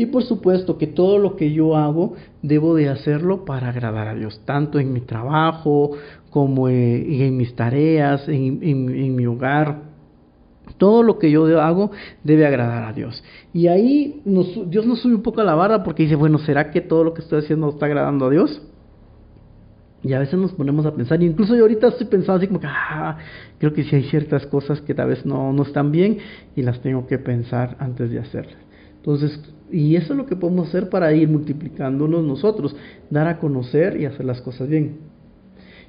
Y 0.00 0.06
por 0.06 0.22
supuesto 0.22 0.78
que 0.78 0.86
todo 0.86 1.18
lo 1.18 1.36
que 1.36 1.52
yo 1.52 1.76
hago 1.76 2.14
debo 2.40 2.74
de 2.74 2.88
hacerlo 2.88 3.44
para 3.44 3.68
agradar 3.68 4.08
a 4.08 4.14
Dios, 4.14 4.40
tanto 4.46 4.78
en 4.78 4.94
mi 4.94 5.02
trabajo 5.02 5.90
como 6.30 6.70
en, 6.70 7.36
mis 7.36 7.54
tareas, 7.54 8.26
en, 8.26 9.14
mi 9.14 9.26
hogar. 9.26 9.82
Todo 10.78 11.02
lo 11.02 11.18
que 11.18 11.30
yo 11.30 11.60
hago 11.60 11.90
debe 12.24 12.46
agradar 12.46 12.84
a 12.84 12.94
Dios. 12.94 13.22
Y 13.52 13.66
ahí 13.66 14.22
Dios 14.24 14.86
nos 14.86 15.02
sube 15.02 15.16
un 15.16 15.22
poco 15.22 15.42
a 15.42 15.44
la 15.44 15.54
barra 15.54 15.84
porque 15.84 16.04
dice, 16.04 16.14
bueno, 16.14 16.38
¿será 16.38 16.70
que 16.70 16.80
todo 16.80 17.04
lo 17.04 17.12
que 17.12 17.20
estoy 17.20 17.40
haciendo 17.40 17.68
está 17.68 17.84
agradando 17.84 18.24
a 18.24 18.30
Dios? 18.30 18.62
Y 20.02 20.14
a 20.14 20.18
veces 20.18 20.40
nos 20.40 20.52
ponemos 20.52 20.86
a 20.86 20.94
pensar, 20.94 21.22
incluso 21.22 21.54
yo 21.54 21.64
ahorita 21.64 21.88
estoy 21.88 22.06
pensando 22.06 22.38
así 22.38 22.46
como 22.46 22.58
que, 22.58 22.68
ah, 22.68 23.18
creo 23.58 23.74
que 23.74 23.84
sí 23.84 23.96
hay 23.96 24.04
ciertas 24.04 24.46
cosas 24.46 24.80
que 24.80 24.94
tal 24.94 25.08
vez 25.08 25.26
no, 25.26 25.52
no 25.52 25.62
están 25.62 25.92
bien 25.92 26.16
y 26.56 26.62
las 26.62 26.80
tengo 26.80 27.06
que 27.06 27.18
pensar 27.18 27.76
antes 27.78 28.10
de 28.10 28.18
hacerlas. 28.18 28.69
Entonces, 29.00 29.40
y 29.72 29.96
eso 29.96 30.12
es 30.12 30.16
lo 30.16 30.26
que 30.26 30.36
podemos 30.36 30.68
hacer 30.68 30.90
para 30.90 31.12
ir 31.12 31.28
multiplicándonos 31.28 32.22
nosotros, 32.24 32.76
dar 33.08 33.28
a 33.28 33.38
conocer 33.38 34.00
y 34.00 34.04
hacer 34.04 34.26
las 34.26 34.40
cosas 34.40 34.68
bien. 34.68 34.98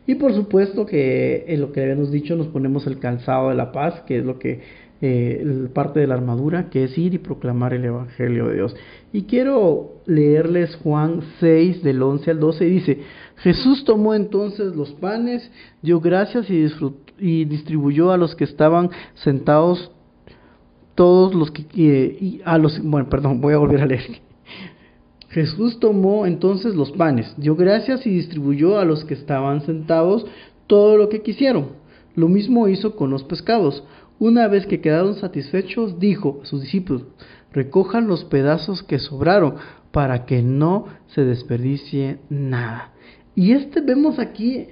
Y 0.07 0.15
por 0.15 0.33
supuesto 0.33 0.85
que 0.85 1.45
en 1.47 1.61
lo 1.61 1.71
que 1.71 1.81
habíamos 1.81 2.11
dicho 2.11 2.35
nos 2.35 2.47
ponemos 2.47 2.87
el 2.87 2.99
calzado 2.99 3.49
de 3.49 3.55
la 3.55 3.71
paz, 3.71 4.01
que 4.07 4.19
es 4.19 4.25
lo 4.25 4.39
que 4.39 4.61
eh, 5.01 5.67
parte 5.73 5.99
de 5.99 6.07
la 6.07 6.13
armadura, 6.15 6.69
que 6.69 6.83
es 6.83 6.97
ir 6.97 7.13
y 7.13 7.17
proclamar 7.17 7.73
el 7.73 7.85
Evangelio 7.85 8.47
de 8.47 8.55
Dios. 8.55 8.75
Y 9.11 9.23
quiero 9.23 10.01
leerles 10.05 10.75
Juan 10.77 11.21
6 11.39 11.83
del 11.83 12.01
11 12.01 12.31
al 12.31 12.39
12 12.39 12.65
y 12.65 12.69
dice, 12.69 12.99
Jesús 13.37 13.83
tomó 13.83 14.13
entonces 14.13 14.75
los 14.75 14.91
panes, 14.93 15.51
dio 15.81 15.99
gracias 15.99 16.49
y, 16.49 16.67
y 17.19 17.45
distribuyó 17.45 18.11
a 18.11 18.17
los 18.17 18.35
que 18.35 18.43
estaban 18.43 18.89
sentados 19.15 19.91
todos 21.01 21.33
los 21.33 21.49
que 21.49 21.63
y 22.21 22.41
a 22.45 22.59
los 22.59 22.79
bueno, 22.83 23.09
perdón, 23.09 23.41
voy 23.41 23.55
a 23.55 23.57
volver 23.57 23.81
a 23.81 23.87
leer. 23.87 24.21
Jesús 25.29 25.79
tomó 25.79 26.27
entonces 26.27 26.75
los 26.75 26.91
panes, 26.91 27.33
dio 27.37 27.55
gracias 27.55 28.05
y 28.05 28.11
distribuyó 28.11 28.77
a 28.77 28.85
los 28.85 29.03
que 29.03 29.15
estaban 29.15 29.65
sentados 29.65 30.27
todo 30.67 30.97
lo 30.97 31.09
que 31.09 31.23
quisieron. 31.23 31.69
Lo 32.13 32.27
mismo 32.27 32.67
hizo 32.67 32.95
con 32.95 33.09
los 33.09 33.23
pescados. 33.23 33.83
Una 34.19 34.47
vez 34.47 34.67
que 34.67 34.79
quedaron 34.79 35.15
satisfechos, 35.15 35.99
dijo 35.99 36.39
a 36.43 36.45
sus 36.45 36.61
discípulos, 36.61 37.05
recojan 37.51 38.05
los 38.05 38.23
pedazos 38.25 38.83
que 38.83 38.99
sobraron 38.99 39.55
para 39.91 40.27
que 40.27 40.43
no 40.43 40.85
se 41.07 41.25
desperdicie 41.25 42.19
nada. 42.29 42.93
Y 43.33 43.53
este 43.53 43.81
vemos 43.81 44.19
aquí, 44.19 44.67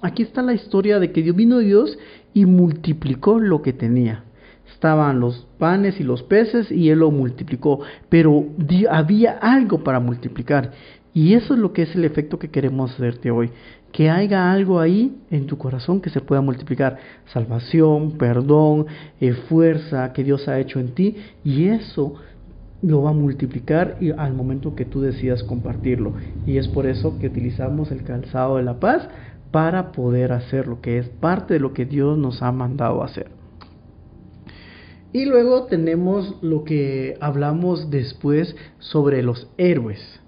aquí 0.00 0.22
está 0.22 0.40
la 0.40 0.54
historia 0.54 0.98
de 1.00 1.12
que 1.12 1.22
Dios 1.22 1.36
vino 1.36 1.58
Dios 1.58 1.98
y 2.32 2.46
multiplicó 2.46 3.38
lo 3.38 3.60
que 3.60 3.74
tenía. 3.74 4.24
Estaban 4.72 5.20
los 5.20 5.46
panes 5.58 6.00
y 6.00 6.04
los 6.04 6.22
peces 6.22 6.70
y 6.70 6.90
Él 6.90 6.98
lo 6.98 7.10
multiplicó, 7.10 7.80
pero 8.08 8.44
había 8.90 9.32
algo 9.32 9.82
para 9.82 10.00
multiplicar. 10.00 10.72
Y 11.16 11.32
eso 11.32 11.54
es 11.54 11.60
lo 11.60 11.72
que 11.72 11.82
es 11.82 11.94
el 11.94 12.04
efecto 12.04 12.38
que 12.38 12.50
queremos 12.50 12.92
hacerte 12.92 13.30
hoy. 13.30 13.50
Que 13.90 14.10
haya 14.10 14.52
algo 14.52 14.80
ahí 14.80 15.16
en 15.30 15.46
tu 15.46 15.56
corazón 15.56 16.02
que 16.02 16.10
se 16.10 16.20
pueda 16.20 16.42
multiplicar. 16.42 16.98
Salvación, 17.32 18.18
perdón, 18.18 18.84
eh, 19.18 19.32
fuerza 19.32 20.12
que 20.12 20.24
Dios 20.24 20.46
ha 20.46 20.58
hecho 20.58 20.78
en 20.78 20.88
ti. 20.88 21.16
Y 21.42 21.68
eso 21.68 22.16
lo 22.82 23.02
va 23.02 23.10
a 23.10 23.14
multiplicar 23.14 23.96
y 24.00 24.10
al 24.10 24.34
momento 24.34 24.74
que 24.74 24.84
tú 24.84 25.00
decidas 25.00 25.42
compartirlo. 25.42 26.12
Y 26.44 26.58
es 26.58 26.68
por 26.68 26.86
eso 26.86 27.18
que 27.18 27.28
utilizamos 27.28 27.90
el 27.90 28.02
calzado 28.02 28.58
de 28.58 28.64
la 28.64 28.78
paz 28.78 29.08
para 29.50 29.92
poder 29.92 30.32
hacer 30.32 30.66
lo 30.66 30.82
que 30.82 30.98
es 30.98 31.08
parte 31.08 31.54
de 31.54 31.60
lo 31.60 31.72
que 31.72 31.86
Dios 31.86 32.18
nos 32.18 32.42
ha 32.42 32.52
mandado 32.52 33.02
hacer. 33.02 33.35
Y 35.12 35.24
luego 35.24 35.64
tenemos 35.64 36.36
lo 36.42 36.64
que 36.64 37.16
hablamos 37.20 37.90
después 37.90 38.54
sobre 38.78 39.22
los 39.22 39.48
héroes. 39.56 40.20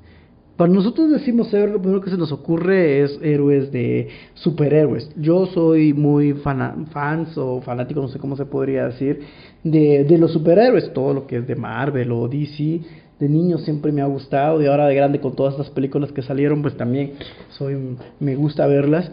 Para 0.57 0.73
nosotros 0.73 1.11
decimos 1.11 1.53
héroes, 1.55 1.73
lo 1.73 1.81
primero 1.81 2.01
que 2.01 2.11
se 2.11 2.17
nos 2.17 2.33
ocurre 2.33 3.03
es 3.03 3.19
héroes 3.23 3.71
de 3.71 4.09
superhéroes. 4.35 5.09
Yo 5.17 5.47
soy 5.47 5.93
muy 5.93 6.33
fans 6.33 7.37
o 7.37 7.61
fanático, 7.61 8.01
no 8.01 8.09
sé 8.09 8.19
cómo 8.19 8.37
se 8.37 8.45
podría 8.45 8.87
decir, 8.87 9.21
de, 9.62 10.05
de 10.05 10.19
los 10.19 10.33
superhéroes, 10.33 10.93
todo 10.93 11.14
lo 11.14 11.27
que 11.27 11.37
es 11.37 11.47
de 11.47 11.55
Marvel 11.55 12.11
o 12.11 12.27
DC. 12.27 12.81
De 13.21 13.29
niño 13.29 13.59
siempre 13.59 13.93
me 13.93 14.01
ha 14.01 14.07
gustado 14.07 14.61
y 14.62 14.67
ahora 14.67 14.87
de 14.87 14.95
grande 14.95 15.21
con 15.21 15.37
todas 15.37 15.55
estas 15.55 15.71
películas 15.71 16.12
que 16.12 16.23
salieron, 16.23 16.62
pues 16.62 16.77
también 16.77 17.12
soy, 17.51 17.77
me 18.19 18.35
gusta 18.35 18.67
verlas 18.67 19.12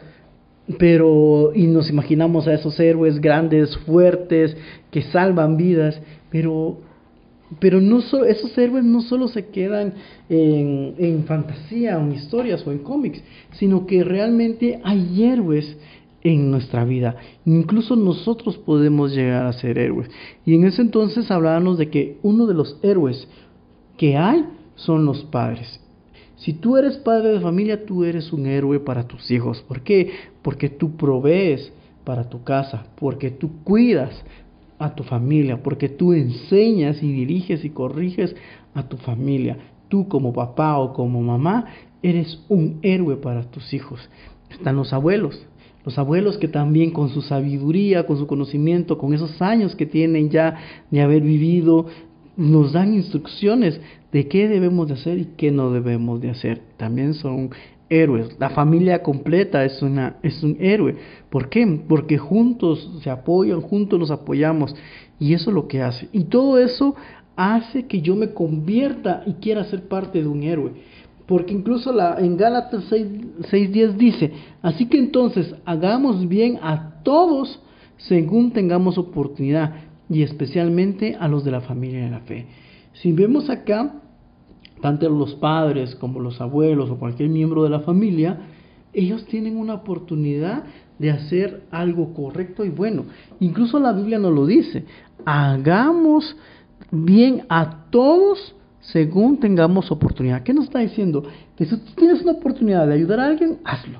pero 0.77 1.51
y 1.53 1.67
nos 1.67 1.89
imaginamos 1.89 2.47
a 2.47 2.53
esos 2.53 2.79
héroes 2.79 3.21
grandes, 3.21 3.77
fuertes, 3.79 4.55
que 4.91 5.01
salvan 5.03 5.57
vidas, 5.57 6.01
pero 6.29 6.79
pero 7.59 7.79
no 7.79 7.99
esos 7.99 8.57
héroes 8.57 8.83
no 8.83 9.01
solo 9.01 9.27
se 9.27 9.47
quedan 9.47 9.93
en, 10.29 10.95
en 10.97 11.23
fantasía 11.25 11.97
o 11.97 12.01
en 12.01 12.13
historias 12.13 12.65
o 12.65 12.71
en 12.71 12.79
cómics, 12.79 13.23
sino 13.51 13.85
que 13.85 14.03
realmente 14.03 14.79
hay 14.83 15.23
héroes 15.23 15.77
en 16.23 16.49
nuestra 16.49 16.83
vida. 16.85 17.17
Incluso 17.45 17.95
nosotros 17.95 18.57
podemos 18.57 19.13
llegar 19.13 19.45
a 19.45 19.53
ser 19.53 19.77
héroes. 19.77 20.09
Y 20.43 20.55
en 20.55 20.65
ese 20.65 20.81
entonces 20.81 21.29
hablábamos 21.29 21.77
de 21.77 21.89
que 21.91 22.17
uno 22.23 22.47
de 22.47 22.55
los 22.55 22.79
héroes 22.81 23.27
que 23.95 24.17
hay 24.17 24.43
son 24.75 25.05
los 25.05 25.23
padres. 25.25 25.79
Si 26.37 26.53
tú 26.53 26.77
eres 26.77 26.97
padre 26.97 27.29
de 27.29 27.39
familia, 27.39 27.85
tú 27.85 28.03
eres 28.03 28.33
un 28.33 28.45
héroe 28.45 28.79
para 28.79 29.07
tus 29.07 29.31
hijos. 29.31 29.61
¿Por 29.67 29.81
qué? 29.81 30.11
Porque 30.41 30.69
tú 30.69 30.95
provees 30.95 31.71
para 32.03 32.29
tu 32.29 32.43
casa, 32.43 32.87
porque 32.95 33.31
tú 33.31 33.63
cuidas 33.63 34.23
a 34.77 34.93
tu 34.93 35.03
familia, 35.03 35.63
porque 35.63 35.89
tú 35.89 36.13
enseñas 36.13 37.01
y 37.01 37.11
diriges 37.11 37.63
y 37.63 37.69
corriges 37.69 38.35
a 38.73 38.87
tu 38.87 38.97
familia. 38.97 39.57
Tú 39.87 40.07
como 40.07 40.33
papá 40.33 40.77
o 40.77 40.93
como 40.93 41.21
mamá 41.21 41.65
eres 42.03 42.39
un 42.49 42.79
héroe 42.81 43.15
para 43.15 43.43
tus 43.49 43.73
hijos. 43.73 43.99
Están 44.49 44.75
los 44.75 44.93
abuelos, 44.93 45.45
los 45.85 45.97
abuelos 45.97 46.37
que 46.37 46.47
también 46.47 46.91
con 46.91 47.09
su 47.09 47.21
sabiduría, 47.21 48.05
con 48.05 48.17
su 48.17 48.27
conocimiento, 48.27 48.97
con 48.97 49.13
esos 49.13 49.41
años 49.41 49.75
que 49.75 49.85
tienen 49.85 50.29
ya 50.29 50.57
de 50.91 51.01
haber 51.01 51.21
vivido, 51.21 51.87
nos 52.37 52.73
dan 52.73 52.93
instrucciones 52.93 53.79
de 54.11 54.27
qué 54.27 54.47
debemos 54.47 54.87
de 54.87 54.95
hacer 54.95 55.17
y 55.17 55.25
qué 55.37 55.51
no 55.51 55.71
debemos 55.71 56.21
de 56.21 56.29
hacer. 56.29 56.61
También 56.77 57.13
son 57.13 57.51
héroes. 57.89 58.35
La 58.39 58.49
familia 58.49 59.03
completa 59.03 59.63
es, 59.63 59.81
una, 59.81 60.17
es 60.23 60.41
un 60.43 60.57
héroe. 60.59 60.95
¿Por 61.29 61.49
qué? 61.49 61.81
Porque 61.87 62.17
juntos 62.17 62.91
se 63.03 63.09
apoyan, 63.09 63.61
juntos 63.61 63.99
nos 63.99 64.11
apoyamos. 64.11 64.75
Y 65.19 65.33
eso 65.33 65.49
es 65.49 65.55
lo 65.55 65.67
que 65.67 65.81
hace. 65.81 66.09
Y 66.11 66.25
todo 66.25 66.57
eso 66.59 66.95
hace 67.35 67.85
que 67.85 68.01
yo 68.01 68.15
me 68.15 68.31
convierta 68.33 69.23
y 69.25 69.33
quiera 69.33 69.65
ser 69.65 69.87
parte 69.87 70.21
de 70.21 70.27
un 70.27 70.43
héroe. 70.43 70.71
Porque 71.25 71.53
incluso 71.53 71.91
la, 71.91 72.19
en 72.19 72.37
Gálatas 72.37 72.91
6.10 72.91 73.93
dice, 73.95 74.31
así 74.61 74.85
que 74.85 74.99
entonces 74.99 75.55
hagamos 75.65 76.27
bien 76.27 76.59
a 76.61 77.01
todos 77.03 77.61
según 77.97 78.51
tengamos 78.51 78.97
oportunidad 78.97 79.84
y 80.09 80.23
especialmente 80.23 81.15
a 81.19 81.27
los 81.27 81.43
de 81.43 81.51
la 81.51 81.61
familia 81.61 82.03
de 82.03 82.11
la 82.11 82.19
fe. 82.21 82.45
Si 82.93 83.11
vemos 83.11 83.49
acá, 83.49 84.01
tanto 84.81 85.09
los 85.09 85.35
padres 85.35 85.95
como 85.95 86.19
los 86.19 86.39
abuelos 86.41 86.89
o 86.89 86.97
cualquier 86.97 87.29
miembro 87.29 87.63
de 87.63 87.69
la 87.69 87.79
familia, 87.79 88.39
ellos 88.93 89.25
tienen 89.25 89.57
una 89.57 89.73
oportunidad 89.73 90.63
de 90.99 91.11
hacer 91.11 91.63
algo 91.71 92.13
correcto 92.13 92.63
y 92.63 92.69
bueno. 92.69 93.05
Incluso 93.39 93.79
la 93.79 93.91
Biblia 93.91 94.19
nos 94.19 94.33
lo 94.33 94.45
dice. 94.45 94.85
Hagamos 95.25 96.35
bien 96.91 97.45
a 97.49 97.87
todos 97.89 98.55
según 98.79 99.39
tengamos 99.39 99.91
oportunidad. 99.91 100.43
¿Qué 100.43 100.53
nos 100.53 100.65
está 100.65 100.79
diciendo? 100.79 101.23
Que 101.55 101.65
si 101.65 101.75
tú 101.77 101.91
tienes 101.95 102.21
una 102.21 102.33
oportunidad 102.33 102.87
de 102.87 102.93
ayudar 102.93 103.19
a 103.19 103.27
alguien, 103.27 103.59
hazlo. 103.63 103.99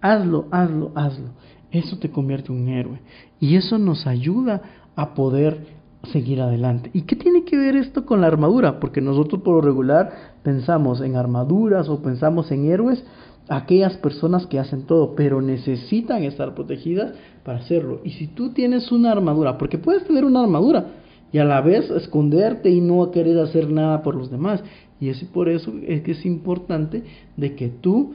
Hazlo, 0.00 0.48
hazlo, 0.50 0.92
hazlo. 0.94 1.28
Eso 1.70 1.98
te 1.98 2.10
convierte 2.10 2.52
en 2.52 2.62
un 2.62 2.68
héroe. 2.68 3.00
Y 3.38 3.56
eso 3.56 3.78
nos 3.78 4.06
ayuda 4.06 4.62
a 4.96 5.14
poder 5.14 5.66
seguir 6.12 6.40
adelante. 6.40 6.90
¿Y 6.92 7.02
qué 7.02 7.16
tiene 7.16 7.44
que 7.44 7.56
ver 7.56 7.76
esto 7.76 8.04
con 8.04 8.20
la 8.20 8.26
armadura? 8.26 8.80
Porque 8.80 9.00
nosotros 9.00 9.42
por 9.42 9.54
lo 9.54 9.60
regular 9.60 10.12
pensamos 10.42 11.00
en 11.00 11.16
armaduras 11.16 11.88
o 11.88 12.02
pensamos 12.02 12.50
en 12.50 12.66
héroes, 12.70 13.04
aquellas 13.48 13.96
personas 13.96 14.46
que 14.46 14.58
hacen 14.58 14.86
todo, 14.86 15.14
pero 15.14 15.40
necesitan 15.40 16.24
estar 16.24 16.54
protegidas 16.54 17.12
para 17.44 17.58
hacerlo. 17.58 18.00
Y 18.04 18.10
si 18.10 18.26
tú 18.26 18.52
tienes 18.52 18.90
una 18.90 19.12
armadura, 19.12 19.58
porque 19.58 19.78
puedes 19.78 20.04
tener 20.04 20.24
una 20.24 20.42
armadura 20.42 20.86
y 21.32 21.38
a 21.38 21.44
la 21.44 21.60
vez 21.60 21.90
esconderte 21.90 22.70
y 22.70 22.80
no 22.80 23.10
querer 23.10 23.38
hacer 23.38 23.70
nada 23.70 24.02
por 24.02 24.14
los 24.14 24.30
demás. 24.30 24.62
Y 25.00 25.08
es 25.08 25.22
por 25.24 25.48
eso 25.48 25.72
es 25.86 26.02
que 26.02 26.12
es 26.12 26.26
importante 26.26 27.04
de 27.36 27.54
que 27.56 27.68
tú 27.68 28.14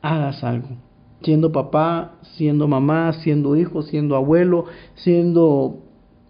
hagas 0.00 0.44
algo. 0.44 0.68
Siendo 1.22 1.52
papá, 1.52 2.16
siendo 2.36 2.68
mamá, 2.68 3.12
siendo 3.24 3.56
hijo, 3.56 3.82
siendo 3.82 4.14
abuelo, 4.14 4.66
siendo 4.94 5.83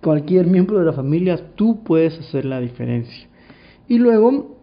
cualquier 0.05 0.47
miembro 0.47 0.79
de 0.79 0.85
la 0.85 0.93
familia, 0.93 1.55
tú 1.55 1.83
puedes 1.83 2.19
hacer 2.19 2.45
la 2.45 2.61
diferencia. 2.61 3.27
Y 3.89 3.99
luego 3.99 4.59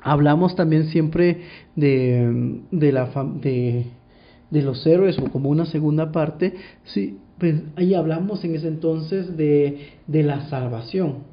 hablamos 0.00 0.54
también 0.54 0.86
siempre 0.86 1.42
de, 1.74 2.60
de, 2.70 4.62
los 4.62 4.86
héroes 4.86 5.18
o 5.18 5.24
como 5.24 5.50
una 5.50 5.66
segunda 5.66 6.12
parte, 6.12 6.54
sí, 6.84 7.18
pues 7.38 7.62
ahí 7.76 7.94
hablamos 7.94 8.44
en 8.44 8.54
ese 8.54 8.68
entonces 8.68 9.36
de, 9.36 9.88
de 10.06 10.22
la 10.22 10.48
salvación. 10.48 11.30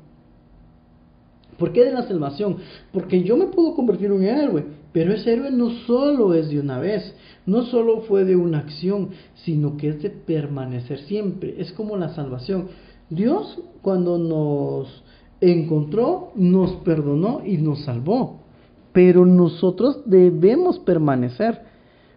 ¿Por 1.60 1.74
qué 1.74 1.86
de 1.86 1.92
la 1.92 2.08
salvación? 2.08 2.58
Porque 2.92 3.24
yo 3.24 3.38
me 3.38 3.48
puedo 3.48 3.76
convertir 3.76 4.08
en 4.08 4.14
un 4.14 4.24
héroe, 4.24 4.66
pero 4.94 5.14
ese 5.14 5.34
héroe 5.34 5.52
no 5.52 5.70
solo 5.86 6.34
es 6.34 6.50
de 6.50 6.60
una 6.60 6.80
vez, 6.80 7.16
no 7.46 7.64
solo 7.64 8.02
fue 8.02 8.26
de 8.26 8.36
una 8.36 8.60
acción, 8.60 9.10
sino 9.36 9.78
que 9.78 9.90
es 9.90 10.02
de 10.02 10.10
permanecer 10.10 11.00
siempre. 11.00 11.56
Es 11.60 11.72
como 11.72 11.98
la 11.98 12.10
salvación. 12.10 12.68
Dios 13.10 13.60
cuando 13.82 14.18
nos 14.18 15.04
encontró, 15.40 16.32
nos 16.36 16.72
perdonó 16.78 17.42
y 17.46 17.58
nos 17.58 17.84
salvó. 17.84 18.42
Pero 18.94 19.26
nosotros 19.26 20.00
debemos 20.06 20.80
permanecer, 20.80 21.62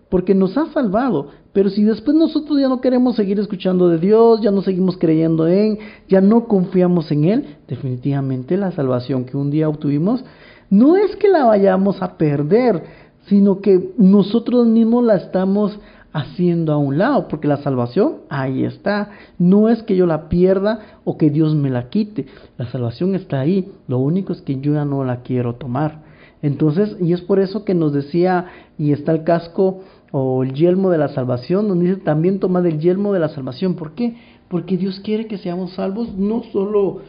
porque 0.08 0.34
nos 0.34 0.56
ha 0.56 0.66
salvado. 0.72 1.28
Pero 1.52 1.68
si 1.70 1.82
después 1.84 2.16
nosotros 2.16 2.58
ya 2.60 2.68
no 2.68 2.80
queremos 2.80 3.16
seguir 3.16 3.38
escuchando 3.38 3.88
de 3.88 3.98
Dios, 3.98 4.40
ya 4.40 4.50
no 4.50 4.62
seguimos 4.62 4.96
creyendo 4.96 5.46
en, 5.46 5.78
ya 6.08 6.20
no 6.20 6.46
confiamos 6.46 7.10
en 7.12 7.24
Él, 7.24 7.56
definitivamente 7.68 8.56
la 8.56 8.72
salvación 8.72 9.24
que 9.24 9.36
un 9.36 9.50
día 9.50 9.68
obtuvimos 9.68 10.24
no 10.70 10.96
es 10.96 11.16
que 11.16 11.28
la 11.28 11.44
vayamos 11.44 12.00
a 12.00 12.16
perder, 12.16 12.84
sino 13.26 13.60
que 13.60 13.92
nosotros 13.98 14.66
mismos 14.66 15.04
la 15.04 15.16
estamos 15.16 15.78
haciendo 16.12 16.72
a 16.72 16.76
un 16.76 16.98
lado, 16.98 17.28
porque 17.28 17.48
la 17.48 17.58
salvación 17.58 18.18
ahí 18.28 18.64
está. 18.64 19.10
No 19.38 19.68
es 19.68 19.82
que 19.82 19.96
yo 19.96 20.06
la 20.06 20.28
pierda 20.28 20.80
o 21.04 21.16
que 21.16 21.30
Dios 21.30 21.54
me 21.54 21.70
la 21.70 21.88
quite. 21.88 22.26
La 22.58 22.66
salvación 22.70 23.14
está 23.14 23.40
ahí. 23.40 23.72
Lo 23.86 23.98
único 23.98 24.32
es 24.32 24.42
que 24.42 24.60
yo 24.60 24.74
ya 24.74 24.84
no 24.84 25.04
la 25.04 25.22
quiero 25.22 25.54
tomar. 25.54 26.02
Entonces, 26.42 26.96
y 27.00 27.12
es 27.12 27.20
por 27.20 27.38
eso 27.38 27.64
que 27.64 27.74
nos 27.74 27.92
decía, 27.92 28.46
y 28.78 28.92
está 28.92 29.12
el 29.12 29.24
casco 29.24 29.80
o 30.10 30.42
el 30.42 30.54
yelmo 30.54 30.90
de 30.90 30.98
la 30.98 31.08
salvación, 31.08 31.68
donde 31.68 31.90
dice 31.90 32.00
también 32.00 32.40
tomad 32.40 32.66
el 32.66 32.80
yelmo 32.80 33.12
de 33.12 33.20
la 33.20 33.28
salvación. 33.28 33.74
¿Por 33.74 33.92
qué? 33.92 34.16
Porque 34.48 34.76
Dios 34.76 35.00
quiere 35.00 35.26
que 35.26 35.38
seamos 35.38 35.74
salvos 35.74 36.16
no 36.16 36.42
solo 36.44 37.02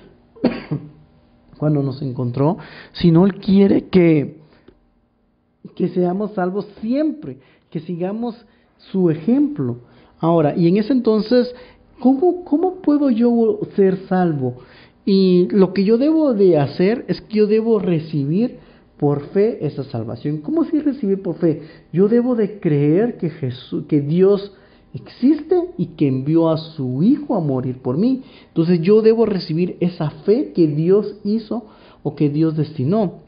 cuando 1.57 1.81
nos 1.81 2.01
encontró, 2.01 2.57
sino 2.91 3.25
Él 3.25 3.35
quiere 3.35 3.87
que, 3.87 4.41
que 5.75 5.87
seamos 5.89 6.33
salvos 6.33 6.67
siempre, 6.81 7.39
que 7.69 7.79
sigamos 7.79 8.45
su 8.91 9.09
ejemplo. 9.09 9.77
Ahora, 10.19 10.55
y 10.55 10.67
en 10.67 10.77
ese 10.77 10.93
entonces, 10.93 11.53
¿cómo, 11.99 12.43
¿cómo 12.43 12.75
puedo 12.75 13.09
yo 13.09 13.59
ser 13.75 13.97
salvo? 14.07 14.57
Y 15.05 15.47
lo 15.51 15.73
que 15.73 15.83
yo 15.83 15.97
debo 15.97 16.33
de 16.33 16.57
hacer 16.57 17.05
es 17.07 17.21
que 17.21 17.37
yo 17.37 17.47
debo 17.47 17.79
recibir 17.79 18.59
por 18.97 19.29
fe 19.29 19.65
esa 19.65 19.83
salvación. 19.83 20.37
¿Cómo 20.39 20.63
si 20.65 20.79
recibir 20.79 21.23
por 21.23 21.35
fe? 21.37 21.63
Yo 21.91 22.07
debo 22.07 22.35
de 22.35 22.59
creer 22.59 23.17
que 23.17 23.31
Jesús, 23.31 23.85
que 23.87 24.01
Dios 24.01 24.53
existe 24.93 25.69
y 25.77 25.87
que 25.87 26.07
envió 26.07 26.49
a 26.49 26.57
su 26.57 27.01
Hijo 27.01 27.35
a 27.35 27.39
morir 27.39 27.79
por 27.79 27.97
mí. 27.97 28.21
Entonces 28.49 28.79
yo 28.81 29.01
debo 29.01 29.25
recibir 29.25 29.77
esa 29.79 30.11
fe 30.11 30.51
que 30.53 30.67
Dios 30.67 31.15
hizo 31.23 31.65
o 32.03 32.15
que 32.15 32.29
Dios 32.29 32.55
destinó. 32.55 33.21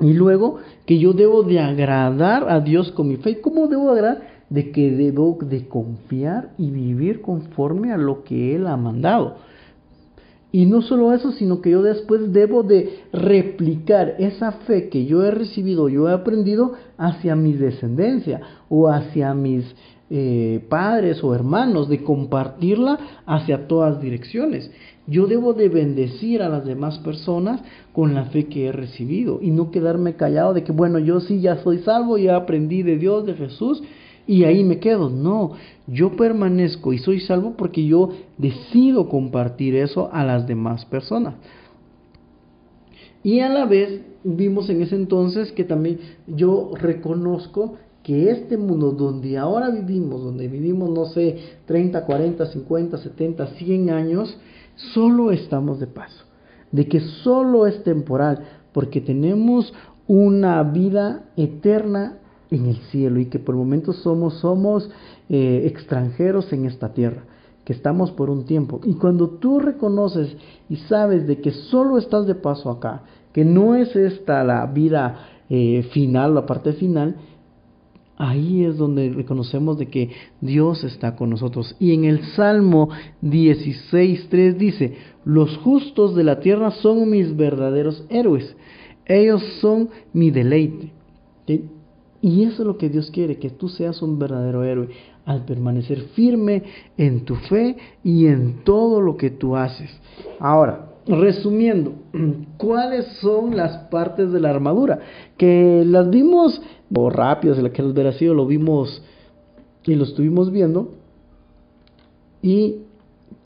Y 0.00 0.14
luego 0.14 0.56
que 0.86 0.98
yo 0.98 1.12
debo 1.12 1.42
de 1.42 1.60
agradar 1.60 2.48
a 2.48 2.60
Dios 2.60 2.90
con 2.92 3.08
mi 3.08 3.16
fe. 3.16 3.42
¿Cómo 3.42 3.66
debo 3.66 3.90
agradar? 3.90 4.29
De 4.50 4.72
que 4.72 4.90
debo 4.90 5.38
de 5.40 5.66
confiar 5.66 6.50
y 6.58 6.70
vivir 6.70 7.22
conforme 7.22 7.92
a 7.92 7.96
lo 7.96 8.24
que 8.24 8.54
Él 8.56 8.66
ha 8.66 8.76
mandado. 8.76 9.36
Y 10.52 10.66
no 10.66 10.82
solo 10.82 11.12
eso, 11.12 11.30
sino 11.30 11.60
que 11.60 11.70
yo 11.70 11.82
después 11.82 12.32
debo 12.32 12.64
de 12.64 13.04
replicar 13.12 14.16
esa 14.18 14.50
fe 14.52 14.88
que 14.88 15.06
yo 15.06 15.24
he 15.24 15.30
recibido, 15.30 15.88
yo 15.88 16.08
he 16.08 16.12
aprendido 16.12 16.72
hacia 16.98 17.36
mi 17.36 17.52
descendencia 17.52 18.40
o 18.68 18.88
hacia 18.88 19.32
mis 19.32 19.64
eh, 20.10 20.64
padres 20.68 21.22
o 21.22 21.32
hermanos, 21.36 21.88
de 21.88 22.02
compartirla 22.02 22.98
hacia 23.26 23.68
todas 23.68 24.00
direcciones. 24.00 24.72
Yo 25.06 25.28
debo 25.28 25.54
de 25.54 25.68
bendecir 25.68 26.42
a 26.42 26.48
las 26.48 26.64
demás 26.64 26.98
personas 26.98 27.60
con 27.92 28.14
la 28.14 28.24
fe 28.24 28.46
que 28.46 28.66
he 28.66 28.72
recibido 28.72 29.38
y 29.40 29.52
no 29.52 29.70
quedarme 29.70 30.16
callado 30.16 30.52
de 30.52 30.64
que, 30.64 30.72
bueno, 30.72 30.98
yo 30.98 31.20
sí 31.20 31.40
ya 31.40 31.62
soy 31.62 31.78
salvo, 31.78 32.18
ya 32.18 32.34
aprendí 32.34 32.82
de 32.82 32.96
Dios, 32.96 33.24
de 33.24 33.34
Jesús, 33.34 33.84
y 34.30 34.44
ahí 34.44 34.62
me 34.62 34.78
quedo. 34.78 35.10
No, 35.10 35.54
yo 35.88 36.12
permanezco 36.12 36.92
y 36.92 36.98
soy 36.98 37.18
salvo 37.18 37.54
porque 37.56 37.84
yo 37.84 38.10
decido 38.38 39.08
compartir 39.08 39.74
eso 39.74 40.08
a 40.12 40.24
las 40.24 40.46
demás 40.46 40.84
personas. 40.84 41.34
Y 43.24 43.40
a 43.40 43.48
la 43.48 43.64
vez 43.64 44.02
vimos 44.22 44.70
en 44.70 44.82
ese 44.82 44.94
entonces 44.94 45.50
que 45.50 45.64
también 45.64 45.98
yo 46.28 46.70
reconozco 46.74 47.74
que 48.04 48.30
este 48.30 48.56
mundo 48.56 48.92
donde 48.92 49.36
ahora 49.36 49.68
vivimos, 49.68 50.22
donde 50.22 50.46
vivimos, 50.46 50.90
no 50.90 51.06
sé, 51.06 51.36
30, 51.66 52.06
40, 52.06 52.46
50, 52.46 52.98
70, 52.98 53.46
100 53.48 53.90
años, 53.90 54.38
solo 54.94 55.32
estamos 55.32 55.80
de 55.80 55.88
paso. 55.88 56.24
De 56.70 56.86
que 56.86 57.00
solo 57.00 57.66
es 57.66 57.82
temporal, 57.82 58.44
porque 58.72 59.00
tenemos 59.00 59.74
una 60.06 60.62
vida 60.62 61.24
eterna 61.36 62.20
en 62.50 62.66
el 62.66 62.76
cielo 62.90 63.20
y 63.20 63.26
que 63.26 63.38
por 63.38 63.54
momentos 63.54 63.96
somos, 63.96 64.34
somos 64.34 64.90
eh, 65.28 65.62
extranjeros 65.66 66.52
en 66.52 66.66
esta 66.66 66.92
tierra, 66.92 67.24
que 67.64 67.72
estamos 67.72 68.10
por 68.10 68.30
un 68.30 68.44
tiempo. 68.44 68.80
Y 68.84 68.94
cuando 68.94 69.28
tú 69.28 69.60
reconoces 69.60 70.36
y 70.68 70.76
sabes 70.76 71.26
de 71.26 71.40
que 71.40 71.52
solo 71.52 71.98
estás 71.98 72.26
de 72.26 72.34
paso 72.34 72.70
acá, 72.70 73.02
que 73.32 73.44
no 73.44 73.76
es 73.76 73.94
esta 73.94 74.42
la 74.44 74.66
vida 74.66 75.28
eh, 75.48 75.86
final, 75.92 76.34
la 76.34 76.46
parte 76.46 76.72
final, 76.72 77.16
ahí 78.20 78.64
es 78.64 78.76
donde 78.76 79.08
reconocemos 79.10 79.78
de 79.78 79.86
que 79.86 80.10
Dios 80.40 80.84
está 80.84 81.16
con 81.16 81.30
nosotros. 81.30 81.74
Y 81.78 81.94
en 81.94 82.04
el 82.04 82.22
Salmo 82.34 82.90
16.3 83.22 84.56
dice, 84.56 84.96
los 85.24 85.56
justos 85.58 86.14
de 86.14 86.24
la 86.24 86.40
tierra 86.40 86.70
son 86.70 87.08
mis 87.08 87.34
verdaderos 87.34 88.04
héroes, 88.10 88.54
ellos 89.06 89.42
son 89.60 89.88
mi 90.12 90.30
deleite. 90.30 90.92
Y 92.22 92.44
eso 92.44 92.62
es 92.62 92.66
lo 92.66 92.76
que 92.76 92.90
Dios 92.90 93.10
quiere, 93.10 93.38
que 93.38 93.50
tú 93.50 93.68
seas 93.68 94.02
un 94.02 94.18
verdadero 94.18 94.62
héroe 94.62 94.90
al 95.24 95.44
permanecer 95.44 96.02
firme 96.14 96.64
en 96.98 97.24
tu 97.24 97.34
fe 97.36 97.76
y 98.04 98.26
en 98.26 98.62
todo 98.64 99.00
lo 99.00 99.16
que 99.16 99.30
tú 99.30 99.56
haces. 99.56 99.90
Ahora, 100.38 100.90
resumiendo, 101.06 101.94
¿cuáles 102.58 103.06
son 103.20 103.56
las 103.56 103.88
partes 103.88 104.32
de 104.32 104.40
la 104.40 104.50
armadura? 104.50 104.98
Que 105.38 105.82
las 105.86 106.10
vimos, 106.10 106.60
o 106.94 107.08
rápidas, 107.08 107.56
en 107.56 107.64
la 107.64 107.72
que 107.72 107.82
los 107.82 108.16
sido 108.16 108.34
lo 108.34 108.46
vimos 108.46 109.02
y 109.84 109.94
lo 109.94 110.04
estuvimos 110.04 110.50
viendo. 110.52 110.90
Y 112.42 112.82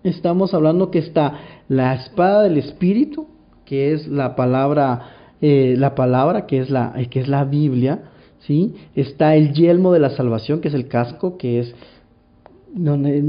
estamos 0.02 0.52
hablando 0.52 0.90
que 0.90 0.98
está 0.98 1.38
la 1.68 1.94
espada 1.94 2.42
del 2.42 2.58
Espíritu, 2.58 3.28
que 3.64 3.92
es 3.92 4.08
la 4.08 4.34
palabra, 4.34 5.36
eh, 5.40 5.76
la 5.78 5.94
palabra 5.94 6.46
que 6.46 6.58
es 6.58 6.70
la, 6.70 6.94
que 7.08 7.20
es 7.20 7.28
la 7.28 7.44
Biblia 7.44 8.10
¿sí? 8.46 8.74
Está 8.94 9.36
el 9.36 9.52
yelmo 9.52 9.92
de 9.92 10.00
la 10.00 10.10
salvación, 10.10 10.60
que 10.60 10.68
es 10.68 10.74
el 10.74 10.88
casco, 10.88 11.36
que 11.36 11.60
es 11.60 11.74
donde, 12.74 13.22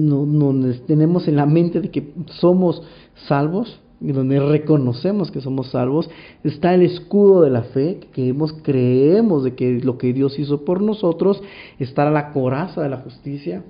tenemos 0.87 1.27
en 1.27 1.35
la 1.35 1.45
mente 1.45 1.81
de 1.81 1.91
que 1.91 2.13
somos 2.39 2.81
salvos, 3.27 3.79
donde 3.99 4.39
reconocemos 4.39 5.31
que 5.31 5.41
somos 5.41 5.71
salvos. 5.71 6.09
Está 6.43 6.73
el 6.73 6.81
escudo 6.81 7.41
de 7.41 7.49
la 7.49 7.63
fe, 7.63 7.99
que 8.13 8.29
hemos, 8.29 8.53
creemos 8.53 9.43
de 9.43 9.55
que 9.55 9.79
lo 9.79 9.97
que 9.97 10.13
Dios 10.13 10.37
hizo 10.39 10.65
por 10.65 10.81
nosotros. 10.81 11.41
Está 11.79 12.09
la 12.09 12.31
coraza 12.31 12.81
de 12.81 12.89
la 12.89 12.97
justicia. 12.97 13.63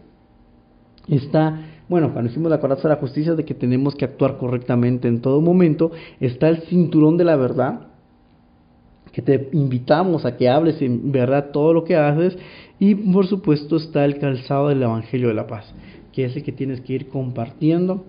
Está 1.08 1.62
bueno, 1.88 2.14
cuando 2.14 2.32
hicimos 2.32 2.50
la 2.50 2.60
coraza 2.60 2.84
de 2.84 2.96
la 2.96 3.00
justicia 3.00 3.36
de 3.36 3.46
que 3.46 3.54
tenemos 3.54 3.96
que 3.96 4.06
actuar 4.06 4.38
correctamente 4.38 5.08
en 5.08 5.22
todo 5.22 5.40
momento, 5.40 5.92
está 6.20 6.50
el 6.50 6.62
cinturón 6.64 7.18
de 7.18 7.26
la 7.26 7.36
verdad, 7.36 7.90
que 9.15 9.21
te 9.21 9.47
invitamos 9.54 10.25
a 10.25 10.36
que 10.36 10.49
hables 10.49 10.82
en 10.82 11.10
verdad 11.13 11.51
todo 11.51 11.71
lo 11.71 11.86
que 11.86 11.95
haces, 11.95 12.38
y 12.80 12.95
por 12.95 13.25
supuesto 13.25 13.78
está 13.78 14.04
el 14.04 14.19
calzado 14.19 14.67
del 14.67 14.84
Evangelio 14.84 15.30
de 15.30 15.34
la 15.34 15.47
Paz, 15.47 15.73
que 16.12 16.25
es 16.25 16.36
el 16.36 16.43
que 16.43 16.51
tienes 16.51 16.82
que 16.82 16.91
ir 16.91 17.08
compartiendo 17.08 18.04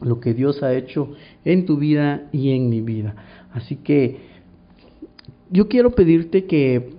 lo 0.00 0.18
que 0.18 0.34
Dios 0.34 0.60
ha 0.64 0.74
hecho 0.74 1.12
en 1.44 1.66
tu 1.66 1.76
vida 1.76 2.28
y 2.32 2.50
en 2.50 2.68
mi 2.68 2.80
vida. 2.80 3.14
Así 3.52 3.76
que 3.76 4.16
yo 5.50 5.68
quiero 5.68 5.92
pedirte 5.92 6.46
que, 6.46 6.94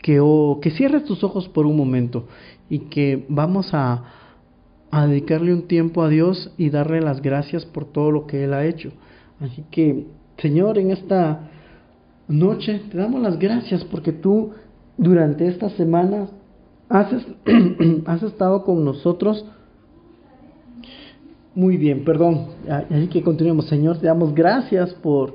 que, 0.00 0.22
que 0.62 0.70
cierres 0.70 1.06
tus 1.06 1.24
ojos 1.24 1.48
por 1.48 1.66
un 1.66 1.76
momento 1.76 2.28
y 2.70 2.78
que 2.78 3.24
vamos 3.28 3.74
a 3.74 4.04
dedicarle 5.08 5.52
un 5.52 5.62
tiempo 5.62 6.04
a 6.04 6.08
Dios 6.08 6.52
y 6.56 6.70
darle 6.70 7.00
las 7.00 7.20
gracias 7.20 7.66
por 7.66 7.84
todo 7.84 8.12
lo 8.12 8.28
que 8.28 8.44
Él 8.44 8.54
ha 8.54 8.64
hecho. 8.64 8.92
Así 9.40 9.64
que, 9.72 10.06
Señor, 10.38 10.78
en 10.78 10.92
esta 10.92 11.50
noche 12.28 12.82
te 12.90 12.98
damos 12.98 13.20
las 13.22 13.38
gracias 13.38 13.84
porque 13.84 14.12
tú 14.12 14.52
durante 14.96 15.46
esta 15.46 15.70
semana 15.70 16.28
has, 16.88 17.12
has 18.06 18.22
estado 18.22 18.64
con 18.64 18.84
nosotros. 18.84 19.44
Muy 21.54 21.76
bien, 21.76 22.04
perdón. 22.04 22.48
Así 22.68 23.08
que 23.08 23.22
continuemos, 23.22 23.66
Señor, 23.66 23.98
te 23.98 24.06
damos 24.06 24.34
gracias 24.34 24.92
por, 24.94 25.34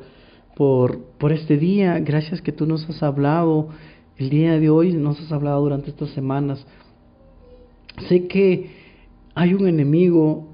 por, 0.56 1.00
por 1.18 1.32
este 1.32 1.58
día. 1.58 2.00
Gracias 2.00 2.42
que 2.42 2.52
tú 2.52 2.66
nos 2.66 2.90
has 2.90 3.02
hablado 3.04 3.70
el 4.18 4.30
día 4.30 4.60
de 4.60 4.70
hoy, 4.70 4.94
nos 4.94 5.20
has 5.22 5.32
hablado 5.32 5.62
durante 5.62 5.90
estas 5.90 6.10
semanas. 6.10 6.66
Sé 8.10 8.28
que 8.28 8.72
hay 9.34 9.54
un 9.54 9.68
enemigo 9.68 10.48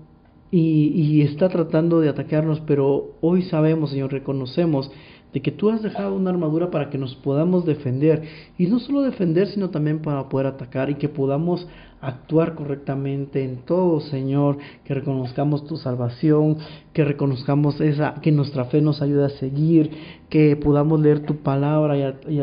y, 0.51 0.91
y, 0.93 1.21
está 1.21 1.49
tratando 1.49 1.99
de 1.99 2.09
atacarnos, 2.09 2.61
pero 2.61 3.15
hoy 3.21 3.41
sabemos, 3.43 3.89
Señor, 3.89 4.11
reconocemos 4.11 4.91
de 5.33 5.41
que 5.41 5.51
tú 5.51 5.69
has 5.69 5.81
dejado 5.81 6.15
una 6.15 6.29
armadura 6.29 6.71
para 6.71 6.89
que 6.89 6.97
nos 6.97 7.15
podamos 7.15 7.65
defender. 7.65 8.23
Y 8.57 8.67
no 8.67 8.79
solo 8.79 9.01
defender, 9.01 9.47
sino 9.47 9.69
también 9.69 9.99
para 10.01 10.29
poder 10.29 10.47
atacar 10.47 10.89
y 10.89 10.95
que 10.95 11.09
podamos 11.09 11.67
actuar 12.01 12.55
correctamente 12.55 13.43
en 13.43 13.57
todo, 13.65 13.99
Señor, 13.99 14.57
que 14.83 14.93
reconozcamos 14.93 15.65
tu 15.65 15.77
salvación, 15.77 16.57
que 16.93 17.03
reconozcamos 17.03 17.81
esa, 17.81 18.15
que 18.21 18.31
nuestra 18.31 18.65
fe 18.65 18.81
nos 18.81 19.01
ayude 19.01 19.25
a 19.25 19.29
seguir, 19.29 19.91
que 20.29 20.55
podamos 20.55 20.99
leer 20.99 21.25
tu 21.25 21.37
palabra 21.37 21.97
y, 21.97 22.33
y, 22.33 22.41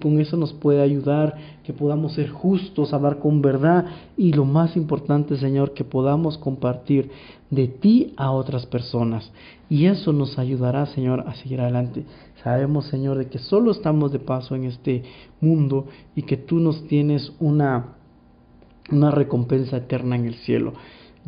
con 0.00 0.20
eso 0.20 0.36
nos 0.36 0.52
puede 0.52 0.82
ayudar, 0.82 1.36
que 1.62 1.72
podamos 1.72 2.14
ser 2.14 2.30
justos, 2.30 2.92
hablar 2.92 3.20
con 3.20 3.42
verdad 3.42 3.86
y 4.16 4.32
lo 4.32 4.44
más 4.44 4.76
importante, 4.76 5.36
Señor, 5.36 5.72
que 5.72 5.84
podamos 5.84 6.36
compartir 6.36 7.10
de 7.50 7.68
ti 7.68 8.12
a 8.16 8.32
otras 8.32 8.66
personas. 8.66 9.30
Y 9.70 9.86
eso 9.86 10.12
nos 10.12 10.36
ayudará, 10.38 10.86
Señor, 10.86 11.24
a 11.28 11.34
seguir 11.36 11.60
adelante. 11.60 12.04
Sabemos, 12.42 12.86
Señor, 12.86 13.18
de 13.18 13.28
que 13.28 13.38
solo 13.38 13.70
estamos 13.70 14.10
de 14.10 14.18
paso 14.18 14.56
en 14.56 14.64
este 14.64 15.04
mundo 15.40 15.86
y 16.16 16.22
que 16.22 16.36
tú 16.36 16.58
nos 16.58 16.86
tienes 16.88 17.32
una, 17.38 17.94
una 18.90 19.12
recompensa 19.12 19.76
eterna 19.76 20.16
en 20.16 20.26
el 20.26 20.34
cielo. 20.34 20.72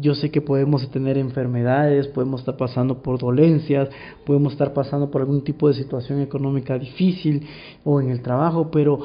Yo 0.00 0.14
sé 0.14 0.30
que 0.30 0.40
podemos 0.40 0.88
tener 0.90 1.18
enfermedades, 1.18 2.06
podemos 2.06 2.40
estar 2.40 2.56
pasando 2.56 3.02
por 3.02 3.18
dolencias, 3.18 3.88
podemos 4.24 4.52
estar 4.52 4.72
pasando 4.72 5.10
por 5.10 5.22
algún 5.22 5.42
tipo 5.42 5.66
de 5.66 5.74
situación 5.74 6.20
económica 6.20 6.78
difícil 6.78 7.44
o 7.84 8.00
en 8.00 8.10
el 8.10 8.22
trabajo, 8.22 8.70
pero 8.70 9.00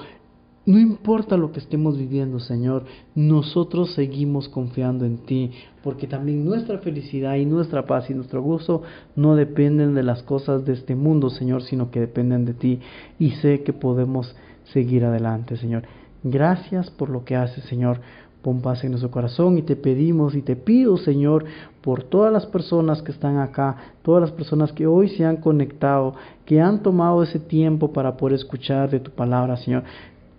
no 0.66 0.80
importa 0.80 1.36
lo 1.36 1.52
que 1.52 1.60
estemos 1.60 1.98
viviendo, 1.98 2.40
Señor, 2.40 2.86
nosotros 3.16 3.96
seguimos 3.96 4.48
confiando 4.48 5.04
en 5.04 5.18
ti, 5.18 5.52
porque 5.84 6.08
también 6.08 6.46
nuestra 6.46 6.78
felicidad 6.78 7.36
y 7.36 7.46
nuestra 7.46 7.86
paz 7.86 8.10
y 8.10 8.14
nuestro 8.14 8.42
gozo 8.42 8.84
no 9.16 9.36
dependen 9.36 9.94
de 9.94 10.04
las 10.04 10.24
cosas 10.24 10.64
de 10.64 10.74
este 10.74 10.96
mundo, 10.96 11.30
Señor, 11.30 11.64
sino 11.64 11.92
que 11.92 12.00
dependen 12.00 12.46
de 12.46 12.54
ti. 12.54 12.80
Y 13.20 13.32
sé 13.32 13.64
que 13.64 13.74
podemos 13.74 14.36
seguir 14.72 15.04
adelante, 15.04 15.58
Señor. 15.58 15.84
Gracias 16.24 16.90
por 16.90 17.10
lo 17.10 17.26
que 17.26 17.36
haces, 17.36 17.66
Señor. 17.66 18.00
Pon 18.44 18.60
paz 18.60 18.84
en 18.84 18.92
nuestro 18.92 19.10
corazón 19.10 19.58
y 19.58 19.62
te 19.62 19.78
pedimos 19.78 20.36
y 20.36 20.42
te 20.42 20.58
pido, 20.58 20.98
Señor, 20.98 21.46
por 21.82 22.04
todas 22.04 22.32
las 22.32 22.46
personas 22.46 23.02
que 23.02 23.14
están 23.14 23.38
acá, 23.38 23.78
todas 24.02 24.20
las 24.20 24.32
personas 24.32 24.74
que 24.74 24.86
hoy 24.86 25.08
se 25.08 25.24
han 25.24 25.38
conectado, 25.38 26.16
que 26.46 26.60
han 26.60 26.84
tomado 26.84 27.24
ese 27.24 27.40
tiempo 27.40 27.94
para 27.94 28.18
poder 28.18 28.36
escuchar 28.36 28.90
de 28.90 29.00
tu 29.00 29.12
palabra, 29.12 29.56
Señor. 29.56 29.84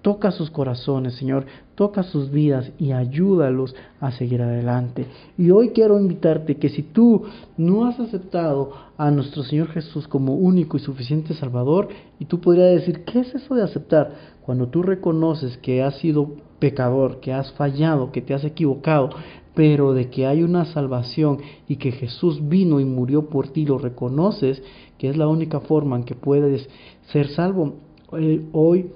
Toca 0.02 0.32
sus 0.32 0.50
corazones, 0.50 1.14
Señor, 1.14 1.46
toca 1.76 2.02
sus 2.02 2.30
vidas 2.30 2.70
y 2.78 2.92
ayúdalos 2.92 3.74
a 4.00 4.12
seguir 4.12 4.42
adelante. 4.42 5.06
Y 5.38 5.50
hoy 5.50 5.70
quiero 5.70 5.98
invitarte 5.98 6.58
que 6.58 6.68
si 6.68 6.82
tú 6.82 7.22
no 7.56 7.86
has 7.86 7.98
aceptado 7.98 8.70
a 8.98 9.10
nuestro 9.10 9.42
Señor 9.44 9.68
Jesús 9.68 10.06
como 10.06 10.34
único 10.34 10.76
y 10.76 10.80
suficiente 10.80 11.32
Salvador, 11.32 11.88
y 12.18 12.26
tú 12.26 12.38
podrías 12.38 12.72
decir, 12.72 13.02
¿qué 13.06 13.20
es 13.20 13.34
eso 13.34 13.54
de 13.54 13.62
aceptar? 13.62 14.12
Cuando 14.42 14.68
tú 14.68 14.82
reconoces 14.82 15.56
que 15.56 15.82
has 15.82 15.96
sido 15.96 16.32
pecador, 16.58 17.20
que 17.20 17.32
has 17.32 17.52
fallado, 17.52 18.12
que 18.12 18.22
te 18.22 18.34
has 18.34 18.44
equivocado, 18.44 19.10
pero 19.54 19.94
de 19.94 20.10
que 20.10 20.26
hay 20.26 20.42
una 20.42 20.64
salvación 20.64 21.38
y 21.68 21.76
que 21.76 21.92
Jesús 21.92 22.48
vino 22.48 22.80
y 22.80 22.84
murió 22.84 23.28
por 23.28 23.48
ti, 23.48 23.64
lo 23.64 23.78
reconoces, 23.78 24.62
que 24.98 25.08
es 25.08 25.16
la 25.16 25.28
única 25.28 25.60
forma 25.60 25.96
en 25.96 26.04
que 26.04 26.14
puedes 26.14 26.68
ser 27.12 27.28
salvo. 27.28 27.74
Eh, 28.18 28.44
hoy 28.52 28.90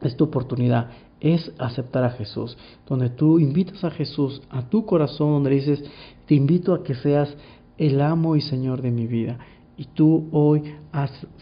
es 0.00 0.16
tu 0.16 0.24
oportunidad, 0.24 0.90
es 1.20 1.52
aceptar 1.58 2.04
a 2.04 2.10
Jesús, 2.10 2.56
donde 2.88 3.10
tú 3.10 3.38
invitas 3.38 3.84
a 3.84 3.90
Jesús 3.90 4.42
a 4.50 4.68
tu 4.68 4.84
corazón, 4.84 5.32
donde 5.32 5.50
dices, 5.50 5.84
te 6.26 6.34
invito 6.34 6.74
a 6.74 6.82
que 6.82 6.94
seas 6.94 7.36
el 7.78 8.00
amo 8.00 8.36
y 8.36 8.40
Señor 8.40 8.82
de 8.82 8.90
mi 8.90 9.06
vida. 9.06 9.38
Y 9.82 9.86
tú 9.86 10.28
hoy, 10.30 10.62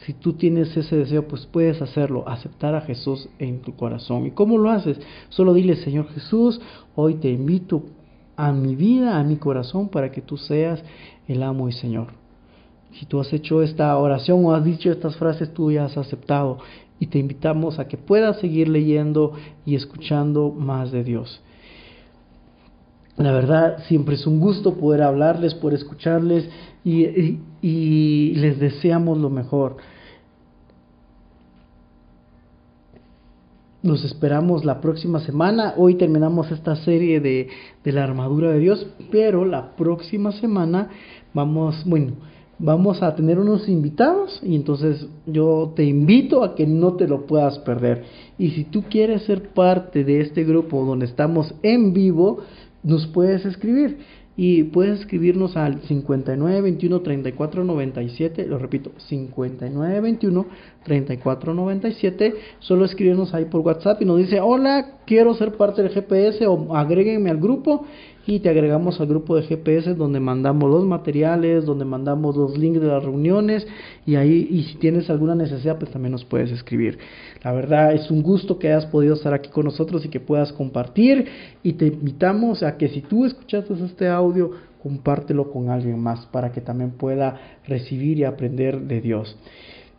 si 0.07 0.15
tú 0.15 0.33
tienes 0.33 0.75
ese 0.75 0.97
deseo, 0.97 1.29
pues 1.29 1.45
puedes 1.45 1.83
hacerlo, 1.83 2.27
aceptar 2.27 2.75
a 2.75 2.81
Jesús 2.81 3.29
en 3.39 3.61
tu 3.61 3.77
corazón. 3.77 4.25
¿Y 4.25 4.31
cómo 4.31 4.57
lo 4.57 4.71
haces? 4.71 4.99
Solo 5.29 5.53
dile, 5.53 5.77
Señor 5.77 6.09
Jesús, 6.09 6.59
hoy 6.95 7.17
te 7.17 7.29
invito 7.29 7.83
a 8.37 8.51
mi 8.53 8.77
vida, 8.77 9.21
a 9.21 9.25
mi 9.25 9.37
corazón, 9.37 9.91
para 9.91 10.11
que 10.11 10.23
tú 10.23 10.39
seas 10.39 10.83
el 11.29 11.43
amo 11.43 11.69
y 11.69 11.73
Señor. 11.73 12.15
Si 12.93 13.05
tú 13.05 13.21
has 13.21 13.31
hecho 13.35 13.61
esta 13.61 13.95
oración 13.99 14.43
o 14.47 14.55
has 14.55 14.65
dicho 14.65 14.91
estas 14.91 15.17
frases, 15.17 15.53
tú 15.53 15.71
ya 15.71 15.85
has 15.85 15.99
aceptado 15.99 16.61
y 16.99 17.09
te 17.09 17.19
invitamos 17.19 17.79
a 17.79 17.89
que 17.89 17.99
puedas 17.99 18.41
seguir 18.41 18.71
leyendo 18.71 19.35
y 19.67 19.75
escuchando 19.75 20.51
más 20.51 20.93
de 20.93 21.05
Dios. 21.05 21.43
La 23.21 23.33
verdad, 23.33 23.85
siempre 23.87 24.15
es 24.15 24.27
un 24.27 24.41
gusto 24.41 24.77
poder 24.77 25.03
hablarles, 25.03 25.53
poder 25.53 25.79
escucharles 25.79 26.49
y, 26.83 28.33
les 28.35 28.59
deseamos 28.59 29.19
lo 29.19 29.29
mejor. 29.29 29.77
Nos 33.83 34.05
esperamos 34.05 34.65
la 34.65 34.81
próxima 34.81 35.21
semana. 35.21 35.75
Hoy 35.77 35.97
terminamos 35.97 36.51
esta 36.51 36.77
serie 36.77 37.21
de, 37.21 37.49
de 37.85 37.93
la 37.93 38.05
armadura 38.05 38.53
de 38.53 38.59
Dios, 38.59 38.87
pero 39.11 39.45
la 39.45 39.77
próxima 39.77 40.33
semana 40.33 40.89
vamos, 41.35 41.85
bueno, 41.85 42.13
vamos 42.59 43.03
a 43.03 43.15
tener 43.15 43.39
unos 43.39 43.69
invitados 43.69 44.41
y 44.43 44.55
entonces 44.55 45.07
yo 45.27 45.75
te 45.77 45.85
invito 45.85 46.43
a 46.43 46.55
que 46.55 46.67
no 46.67 46.95
te 46.95 47.07
lo 47.07 47.27
puedas 47.27 47.59
perder. 47.59 48.03
Y 48.39 48.53
si 48.53 48.65
tú 48.65 48.85
quieres 48.89 49.25
ser 49.25 49.51
parte 49.51 50.05
de 50.05 50.23
este 50.23 50.43
grupo 50.45 50.87
donde 50.87 51.05
estamos 51.05 51.55
en 51.63 51.93
vivo, 51.93 52.41
nos 52.83 53.07
puedes 53.07 53.45
escribir. 53.45 53.99
Y 54.37 54.63
puedes 54.63 55.01
escribirnos 55.01 55.57
al 55.57 55.83
59 55.83 56.63
21 56.63 57.01
34 57.03 57.65
97, 57.65 58.47
lo 58.47 58.59
repito, 58.59 58.93
59 58.97 60.01
21 60.01 60.47
34 60.85 61.53
97, 61.53 62.35
solo 62.61 62.87
escribirnos 62.87 63.35
ahí 63.35 63.47
por 63.47 63.61
WhatsApp 63.61 64.01
y 64.01 64.07
nos 64.07 64.17
dice, 64.17 64.41
hola, 64.41 65.01
quiero 65.05 65.35
ser 65.35 65.59
parte 65.59 65.83
del 65.83 65.93
GPS 65.93 66.47
o 66.47 66.75
agréguenme 66.75 67.29
al 67.29 67.39
grupo 67.39 67.85
y 68.27 68.41
te 68.41 68.49
agregamos 68.49 69.01
al 69.01 69.07
grupo 69.07 69.37
de 69.37 69.43
GPS 69.43 69.95
donde 69.95 70.21
mandamos 70.21 70.71
los 70.71 70.85
materiales, 70.85 71.65
donde 71.65 71.85
mandamos 71.85 72.37
los 72.37 72.57
links 72.57 72.81
de 72.81 72.87
las 72.87 73.03
reuniones 73.03 73.67
y 74.07 74.17
ahí 74.17 74.47
y 74.51 74.63
si 74.65 74.77
tienes 74.77 75.09
alguna 75.11 75.35
necesidad 75.35 75.79
pues 75.79 75.91
también 75.91 76.13
nos 76.13 76.25
puedes 76.25 76.51
escribir. 76.51 76.99
La 77.43 77.53
verdad 77.53 77.95
es 77.95 78.11
un 78.11 78.23
gusto 78.23 78.59
que 78.59 78.69
hayas 78.69 78.87
podido 78.87 79.15
estar 79.15 79.35
aquí 79.35 79.51
con 79.51 79.65
nosotros 79.65 80.05
y 80.05 80.09
que 80.09 80.21
puedas 80.21 80.53
compartir 80.53 81.27
y 81.63 81.75
te 81.75 81.87
invitamos 81.87 82.63
a 82.63 82.77
que 82.77 82.89
si 82.89 83.01
tú 83.01 83.25
escuchaste 83.25 83.75
este 83.85 84.09
audio 84.09 84.51
compártelo 84.83 85.51
con 85.51 85.69
alguien 85.69 85.99
más 85.99 86.27
para 86.27 86.53
que 86.53 86.61
también 86.61 86.93
pueda 86.93 87.59
recibir 87.67 88.19
y 88.19 88.25
aprender 88.25 88.81
de 88.81 89.01
Dios. 89.01 89.37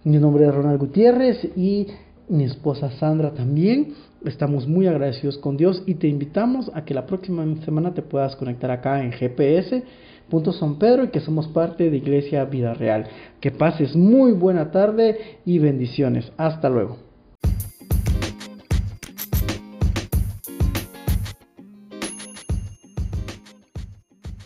Mi 0.04 0.18
nombre 0.18 0.46
es 0.46 0.54
Ronald 0.54 0.80
Gutiérrez 0.80 1.44
y 1.56 1.88
mi 2.28 2.46
esposa 2.46 2.92
Sandra 2.92 3.32
también. 3.32 3.94
Estamos 4.26 4.68
muy 4.68 4.86
agradecidos 4.86 5.40
con 5.40 5.58
Dios 5.58 5.82
y 5.88 5.96
te 5.96 6.08
invitamos 6.08 6.70
a 6.76 6.86
que 6.86 6.94
la 6.94 7.08
próxima 7.08 7.44
semana 7.66 7.96
te 7.96 8.04
puedas 8.04 8.36
conectar 8.36 8.70
acá 8.70 9.04
en 9.04 9.12
GPS. 9.12 9.84
San 10.60 10.78
Pedro 10.78 11.06
y 11.06 11.08
que 11.10 11.20
somos 11.20 11.48
parte 11.48 11.90
de 11.90 11.98
Iglesia 11.98 12.46
Vida 12.46 12.74
Real. 12.76 13.08
Que 13.40 13.52
pases 13.52 13.96
muy 13.96 14.32
buena 14.32 14.72
tarde 14.72 15.40
y 15.44 15.58
bendiciones. 15.58 16.32
Hasta 16.38 16.70
luego. 16.70 17.00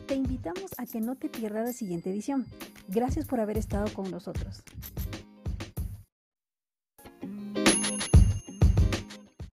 Te 0.08 0.16
invitamos 0.16 0.72
a 0.78 0.86
que 0.86 1.02
no 1.02 1.16
te 1.16 1.28
pierdas 1.28 1.66
la 1.66 1.74
siguiente 1.74 2.10
edición. 2.10 2.46
Gracias 2.88 3.28
por 3.28 3.42
haber 3.42 3.58
estado 3.58 3.86
con 3.94 4.10
nosotros. 4.10 4.64